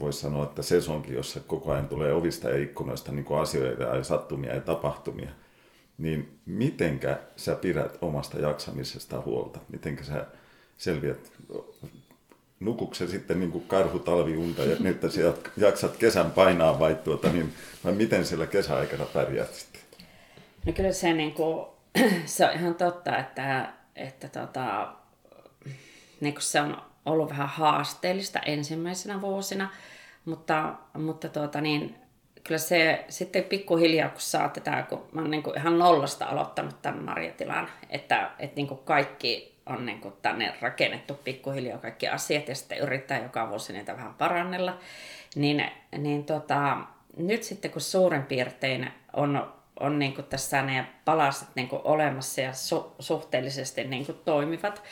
[0.00, 4.04] voisi sanoa, että sesonkin, jossa koko ajan tulee ovista ja ikkunoista niin kuin asioita ja
[4.04, 5.30] sattumia ja tapahtumia,
[5.98, 9.58] niin mitenkä sä pidät omasta jaksamisesta huolta?
[9.68, 10.26] Mitenkä sä
[10.78, 11.32] selviät?
[12.92, 17.52] Se sitten niin kuin karhu talviunta ja nyt sä jaksat kesän painaa vai, tuota, niin,
[17.84, 19.82] vai miten sillä kesäaikana pärjäät sitten?
[20.66, 21.66] No kyllä se, niin kuin,
[22.26, 24.92] se on ihan totta, että, että tota,
[26.20, 26.76] niin kuin se on
[27.06, 29.70] ollut vähän haasteellista ensimmäisenä vuosina,
[30.24, 31.94] mutta, mutta tuota niin,
[32.44, 36.82] kyllä se sitten pikkuhiljaa, kun saa tätä, kun mä oon niin kuin ihan nollasta aloittanut
[36.82, 42.48] tämän Marjatilan, että, että niin kuin kaikki on niin kuin tänne rakennettu pikkuhiljaa kaikki asiat
[42.48, 44.78] ja sitten yrittää joka vuosi niitä vähän parannella,
[45.34, 45.64] niin,
[45.98, 46.76] niin tota,
[47.16, 52.40] nyt sitten kun suurin piirtein on, on niin kuin tässä ne palaset niin kuin olemassa
[52.40, 54.82] ja su, suhteellisesti niin kuin toimivat,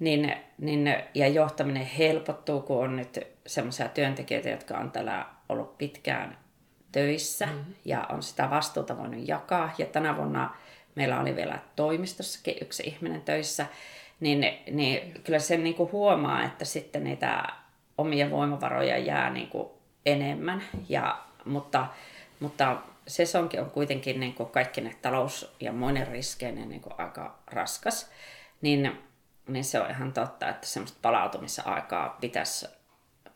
[0.00, 6.38] niin, niin, ja johtaminen helpottuu, kun on nyt semmoisia työntekijöitä, jotka on täällä ollut pitkään
[6.92, 7.74] töissä mm-hmm.
[7.84, 9.74] ja on sitä vastuuta voinut jakaa.
[9.78, 10.56] Ja tänä vuonna
[10.94, 13.66] meillä oli vielä toimistossakin yksi ihminen töissä,
[14.20, 17.42] niin, niin kyllä sen niin kuin huomaa, että sitten niitä
[17.98, 19.68] omia voimavaroja jää niin kuin
[20.06, 20.62] enemmän.
[20.88, 21.86] Ja, mutta,
[22.40, 22.76] mutta
[23.06, 28.10] sesonki on kuitenkin niin kuin kaikki ne talous- ja muinen riskeinen niin kuin aika raskas.
[28.60, 28.98] Niin
[29.48, 32.66] niin se on ihan totta, että semmoista palautumisaikaa pitäisi,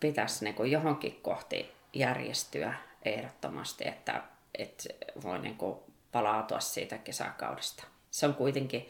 [0.01, 2.75] pitäisi niin kuin johonkin kohti järjestyä
[3.05, 4.23] ehdottomasti, että,
[4.59, 4.85] että
[5.23, 5.79] voi niin kuin
[6.13, 7.85] palautua siitä kesäkaudesta.
[8.11, 8.89] Se on kuitenkin,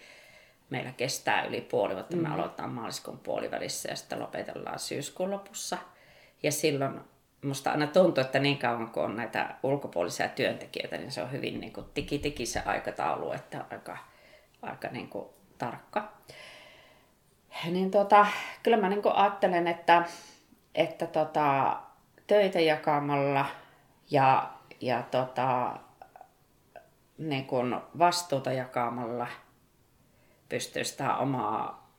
[0.71, 2.17] meillä kestää yli puoli vuotta.
[2.17, 2.23] Mm.
[2.23, 5.79] Me aloitetaan maaliskuun puolivälissä ja sitten lopetellaan syyskuun lopussa.
[6.43, 7.01] Ja silloin
[7.43, 11.61] musta aina tuntuu, että niin kauan kuin on näitä ulkopuolisia työntekijöitä, niin se on hyvin
[11.61, 13.99] niin kuin tiki-tiki se aikataulu, että aika,
[14.63, 16.13] aika niin kuin tarkka
[17.65, 18.27] niin tota,
[18.63, 20.05] kyllä mä niin ajattelen, että,
[20.75, 21.77] että tota,
[22.27, 23.47] töitä jakamalla
[24.11, 24.51] ja,
[24.81, 25.77] ja tota,
[27.19, 29.27] niin kuin vastuuta jakamalla
[30.49, 31.91] pystyy sitä omaa,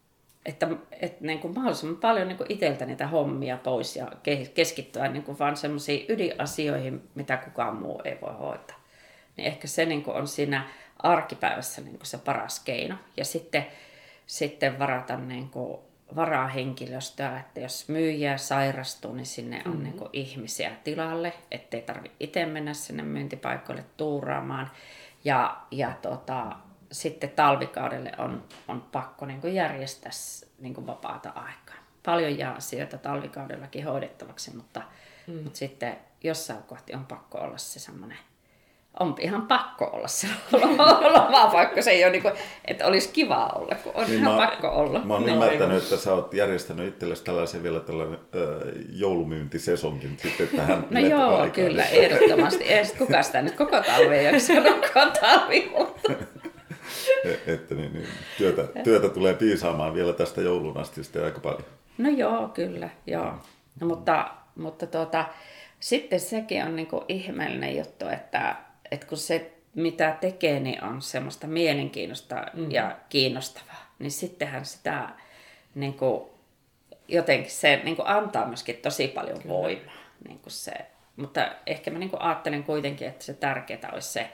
[0.45, 0.67] että,
[1.01, 4.11] että niin kuin mahdollisimman paljon niin kuin itseltä niitä hommia pois ja
[4.55, 8.77] keskittyä niin kuin vaan semmoisiin ydinasioihin, mitä kukaan muu ei voi hoitaa.
[9.37, 10.67] Niin ehkä se niin kuin on siinä
[10.99, 12.95] arkipäivässä niin kuin se paras keino.
[13.17, 13.67] Ja sitten
[14.25, 15.79] sitten varata niin kuin
[16.15, 19.83] varahenkilöstöä, että jos myyjä sairastuu, niin sinne on mm-hmm.
[19.83, 24.71] niin kuin ihmisiä tilalle, ettei tarvitse itse mennä sinne myyntipaikoille tuuraamaan.
[25.23, 26.55] Ja, ja tota,
[26.91, 30.11] sitten talvikaudelle on, on pakko niin kuin järjestää
[30.59, 31.75] niin kuin vapaata aikaa.
[32.05, 34.81] Paljon jää asioita talvikaudellakin hoidettavaksi, mutta,
[35.27, 35.43] mm.
[35.43, 38.17] mutta sitten jossain kohti on pakko olla se semmoinen
[38.99, 41.81] on ihan pakko olla se lomapaikka.
[41.85, 42.33] Se ei ole niin kuin,
[42.65, 45.01] että olisi kiva olla, kun on niin ihan mä, pakko olla.
[45.03, 50.47] Mä oon no, ymmärtänyt, että sä oot järjestänyt itsellesi tällaisen vielä tällainen äh, joulumyyntisesonkin sitten
[50.47, 51.51] tähän No joo, aikaan.
[51.51, 52.63] kyllä, ehdottomasti.
[52.63, 54.31] Ei kuka sitä nyt koko talvi ei
[54.63, 55.71] rukkoa talvi.
[57.47, 61.65] Että niin, niin, työtä, työtä tulee piisaamaan vielä tästä joulun asti sitten aika paljon.
[61.97, 63.33] No joo, kyllä, joo.
[63.81, 65.25] No, mutta, mutta tuota,
[65.79, 68.55] sitten sekin on niin ihmeellinen juttu, että,
[68.91, 72.71] että kun se mitä tekee, niin on semmoista mielenkiinnosta mm.
[72.71, 75.09] ja kiinnostavaa, niin sittenhän sitä
[75.75, 76.23] niin kuin,
[77.07, 79.55] jotenkin se niin kuin antaa myöskin tosi paljon Kyllä.
[79.55, 79.95] voimaa.
[80.27, 80.73] Niin kuin se.
[81.15, 84.29] Mutta ehkä mä niin kuin ajattelen kuitenkin, että se tärkeää olisi se,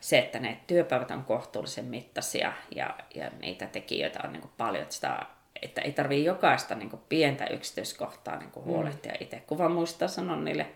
[0.00, 4.82] se, että ne työpäivät on kohtuullisen mittaisia ja, ja niitä tekijöitä on niin kuin paljon,
[4.82, 5.26] että, sitä,
[5.62, 8.72] että ei tarvitse jokaista niin kuin pientä yksityiskohtaa niin kuin mm.
[8.72, 9.18] huolehtia mm.
[9.20, 10.66] itse, kun vaan muistaa sanoa niille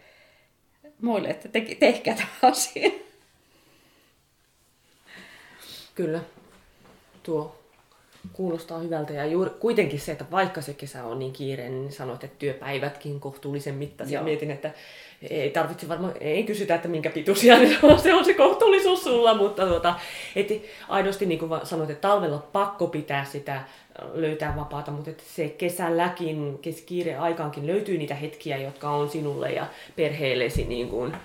[1.03, 2.91] muille, että te, tehkää tämä asia.
[5.99, 6.21] Kyllä,
[7.23, 7.59] tuo
[8.33, 9.13] kuulostaa hyvältä.
[9.13, 13.21] Ja juuri, kuitenkin se, että vaikka se kesä on niin kiireinen, niin sanoit, että työpäivätkin
[13.21, 14.19] kohtuullisen mittaisia.
[14.19, 14.25] Joo.
[14.25, 14.71] Mietin, että
[15.31, 19.35] ei tarvitse varmaan, ei kysytä, että minkä pituisia ne on, se on se kohtuullisuus sulla,
[19.35, 19.95] mutta tuota,
[20.37, 20.49] et
[20.89, 23.65] aidosti niin kuin sanoit, että talvella pakko pitää sitä
[24.13, 29.67] löytää vapaata, mutta että se kesälläkin, kiire aikaankin löytyy niitä hetkiä, jotka on sinulle ja
[29.97, 31.17] perheellesi niin kuin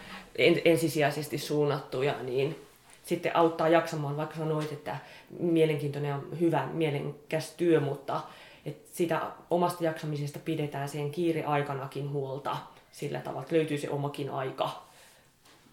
[0.65, 2.62] ensisijaisesti suunnattuja, niin
[3.03, 4.97] sitten auttaa jaksamaan, vaikka sanoit, että
[5.39, 8.21] mielenkiintoinen ja hyvä, mielenkäs työ, mutta
[8.65, 12.57] että sitä omasta jaksamisesta pidetään sen kiireaikanakin huolta
[12.91, 14.83] sillä tavalla, että löytyy se omakin aika.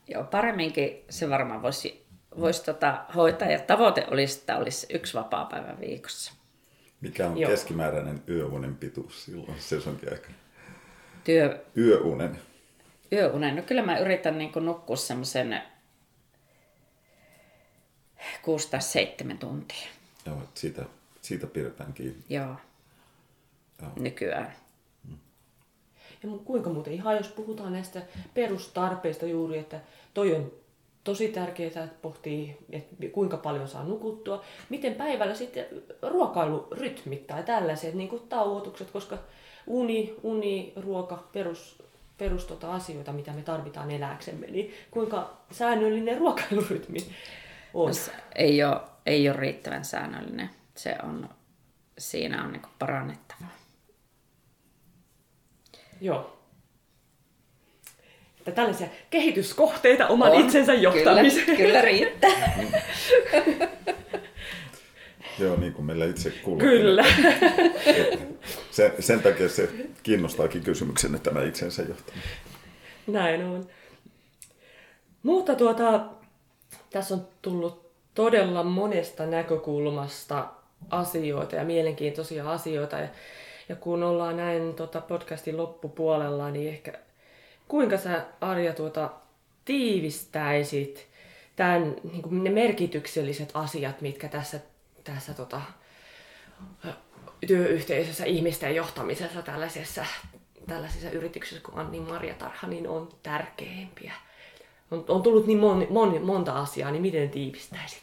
[0.09, 2.07] Joo, paremminkin se varmaan voisi,
[2.41, 6.33] voisi tota hoitaa ja tavoite olisi, että olisi yksi vapaa päivä viikossa.
[7.01, 7.51] Mikä on Joo.
[7.51, 10.35] keskimääräinen yöunen pituus silloin sesonkin aikana?
[11.25, 11.65] Työ...
[11.77, 12.39] Yöunen.
[13.13, 13.57] Yöunen.
[13.57, 15.63] No kyllä mä yritän niin nukkua semmoisen
[18.43, 19.89] 6 tai 7 tuntia.
[20.27, 20.85] Joo, siitä,
[21.23, 22.25] siitä pidetään kiinni.
[22.29, 22.57] Joo,
[23.83, 23.91] Joo.
[23.97, 24.55] nykyään.
[26.23, 28.03] Ja kuinka muuten ihan, jos puhutaan näistä
[28.35, 29.81] perustarpeista juuri, että
[30.15, 30.53] toi on
[31.05, 34.45] tosi tärkeää, että pohtii, että kuinka paljon saa nukuttua.
[34.69, 35.67] Miten päivällä sitten
[36.03, 39.19] ruokailu rytmittää ja tällaiset niin kuin tauotukset, koska
[39.67, 41.83] uni, uni, ruoka, perus,
[42.19, 46.99] perus tota asioita, mitä me tarvitaan elääksemme, niin kuinka säännöllinen ruokailurytmi
[47.75, 47.93] on.
[48.35, 50.51] Ei ole, ei ole riittävän säännöllinen.
[50.75, 51.29] Se on,
[51.99, 53.55] siinä on niin parannettavaa.
[56.01, 56.37] Joo.
[58.39, 60.41] Että tällaisia kehityskohteita oman on.
[60.41, 61.45] itsensä johtamiseen.
[61.47, 62.31] Kyllä, kyllä riittää.
[65.39, 66.61] Joo, niin kuin meillä itse kuuluu.
[66.61, 67.05] Kyllä.
[68.71, 69.69] Sen, sen takia se
[70.03, 72.29] kiinnostaakin kysymyksen, että tämä itsensä johtaminen.
[73.07, 73.67] Näin on.
[75.23, 76.05] Mutta tuota,
[76.91, 80.47] tässä on tullut todella monesta näkökulmasta
[80.91, 82.97] asioita ja mielenkiintoisia asioita.
[82.97, 83.09] Ja,
[83.69, 86.93] ja kun ollaan näin tota podcastin loppupuolella, niin ehkä
[87.69, 89.11] kuinka sä Arja tuota,
[89.65, 91.07] tiivistäisit
[91.57, 94.61] tämän, niin kuin ne merkitykselliset asiat, mitkä tässä,
[95.05, 95.61] tässä tota,
[97.47, 100.07] työyhteisössä, ihmisten johtamisessa, tällaisessa,
[100.67, 104.13] tällaisessa yrityksessä kuin Anni Marjatarha, niin on tärkeimpiä
[104.91, 108.03] on, on tullut niin mon, mon, monta asiaa, niin miten tiivistäisit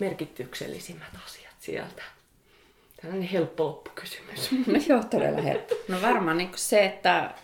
[0.00, 2.02] merkityksellisimmät asiat sieltä?
[3.02, 4.50] Tällainen helppo loppukysymys.
[4.66, 5.74] No joo, todella helppo.
[5.88, 7.34] No varmaan niin se, että,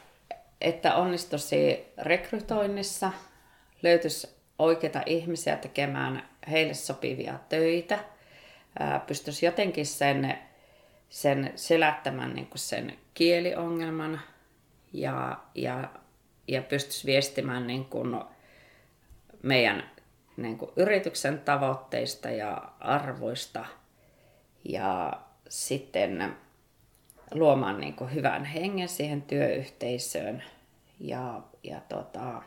[0.61, 3.13] että onnistuisi rekrytoinnissa,
[3.83, 4.29] löytyisi
[4.59, 7.99] oikeita ihmisiä tekemään heille sopivia töitä,
[9.07, 10.39] pystyisi jotenkin sen,
[11.11, 14.21] sen selättämään niin sen kieliongelman
[14.93, 15.89] ja, ja,
[16.49, 18.17] ja pystyisi viestimään niin kuin
[19.45, 19.91] meidän
[20.37, 23.65] niin kuin yrityksen tavoitteista ja arvoista
[24.65, 25.13] ja
[25.49, 26.37] sitten
[27.35, 30.43] luomaan niin kuin hyvän hengen siihen työyhteisöön
[31.01, 32.43] ja, ja, tota,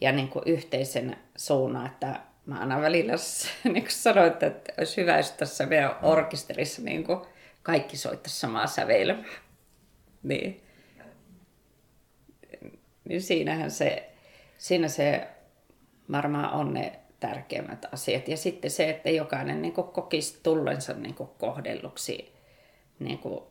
[0.00, 3.12] ja niin kuin yhteisen suunnan, että mä aina välillä
[3.64, 7.20] niin kuin sanoin, että olisi hyvä, jos tässä meidän orkesterissa niin kuin
[7.62, 9.24] kaikki soittaisi samaa sävelmää.
[10.22, 10.62] Niin.
[13.04, 14.10] niin siinähän se,
[14.58, 15.28] siinä se
[16.12, 18.28] varmaan on ne tärkeimmät asiat.
[18.28, 22.32] Ja sitten se, että jokainen niin kuin kokisi tullensa niin kuin kohdelluksi
[22.98, 23.44] niin kuin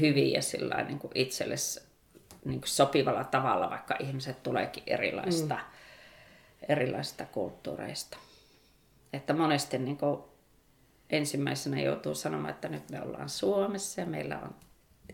[0.00, 1.54] hyvin ja sillä niin kuin itselle
[2.44, 5.60] niin kuin sopivalla tavalla, vaikka ihmiset tuleekin erilaista, mm.
[6.68, 8.18] erilaisista kulttuureista.
[9.12, 10.20] Että monesti niin kuin
[11.10, 14.54] ensimmäisenä joutuu sanomaan, että nyt me ollaan Suomessa ja meillä on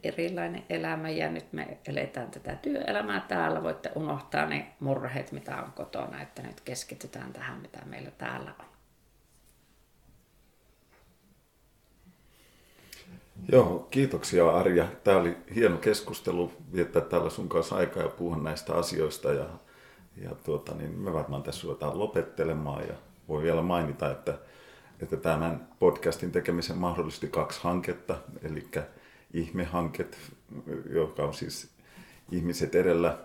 [0.03, 3.63] erilainen elämä ja nyt me eletään tätä työelämää täällä.
[3.63, 8.65] Voitte unohtaa ne murheet, mitä on kotona, että nyt keskitytään tähän, mitä meillä täällä on.
[13.53, 14.89] Joo, kiitoksia Arja.
[15.05, 19.33] Tämä oli hieno keskustelu viettää täällä sun kanssa aikaa ja puhua näistä asioista.
[19.33, 19.47] Ja,
[20.17, 22.95] ja tuota, niin me varmaan tässä ruvetaan lopettelemaan ja
[23.29, 24.39] voi vielä mainita, että
[25.03, 28.69] että tämän podcastin tekemisen mahdollisti kaksi hanketta, eli
[29.35, 30.19] ihmehanket,
[30.91, 31.71] joka on siis
[32.31, 33.19] ihmiset edellä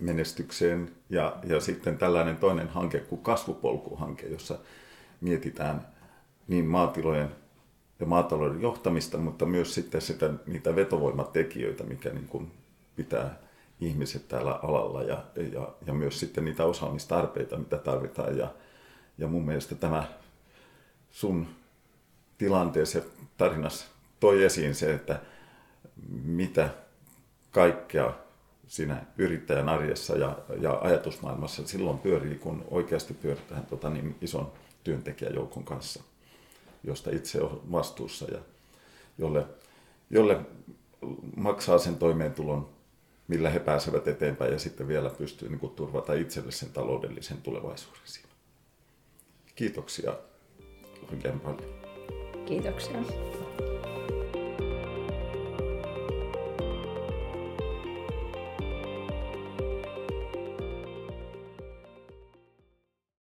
[0.00, 4.58] menestykseen, ja, ja sitten tällainen toinen hanke kuin kasvupolkuhanke, jossa
[5.20, 5.86] mietitään
[6.48, 7.28] niin maatilojen
[8.00, 12.52] ja maatalouden johtamista, mutta myös sitten sitä, niitä vetovoimatekijöitä, mikä niin kuin
[12.96, 13.38] pitää
[13.80, 18.38] ihmiset täällä alalla ja, ja, ja myös sitten niitä osaamistarpeita, mitä tarvitaan.
[18.38, 18.54] Ja,
[19.18, 20.04] ja mun mielestä tämä
[21.10, 21.46] sun
[22.38, 23.04] tilanteessa ja
[23.36, 23.86] tarinassa
[24.26, 25.20] toi esiin se, että
[26.24, 26.68] mitä
[27.50, 28.14] kaikkea
[28.66, 34.52] siinä yrittäjän arjessa ja, ja ajatusmaailmassa silloin pyörii, kun oikeasti pyöritään tota niin ison
[34.84, 36.02] työntekijäjoukon kanssa,
[36.84, 38.38] josta itse on vastuussa ja
[39.18, 39.46] jolle,
[40.10, 40.40] jolle
[41.36, 42.68] maksaa sen toimeentulon,
[43.28, 48.00] millä he pääsevät eteenpäin ja sitten vielä pystyy niin kuin, turvata itselle sen taloudellisen tulevaisuuden
[48.04, 48.28] siinä.
[49.54, 50.12] Kiitoksia
[51.12, 51.74] oikein paljon.
[52.46, 53.02] Kiitoksia.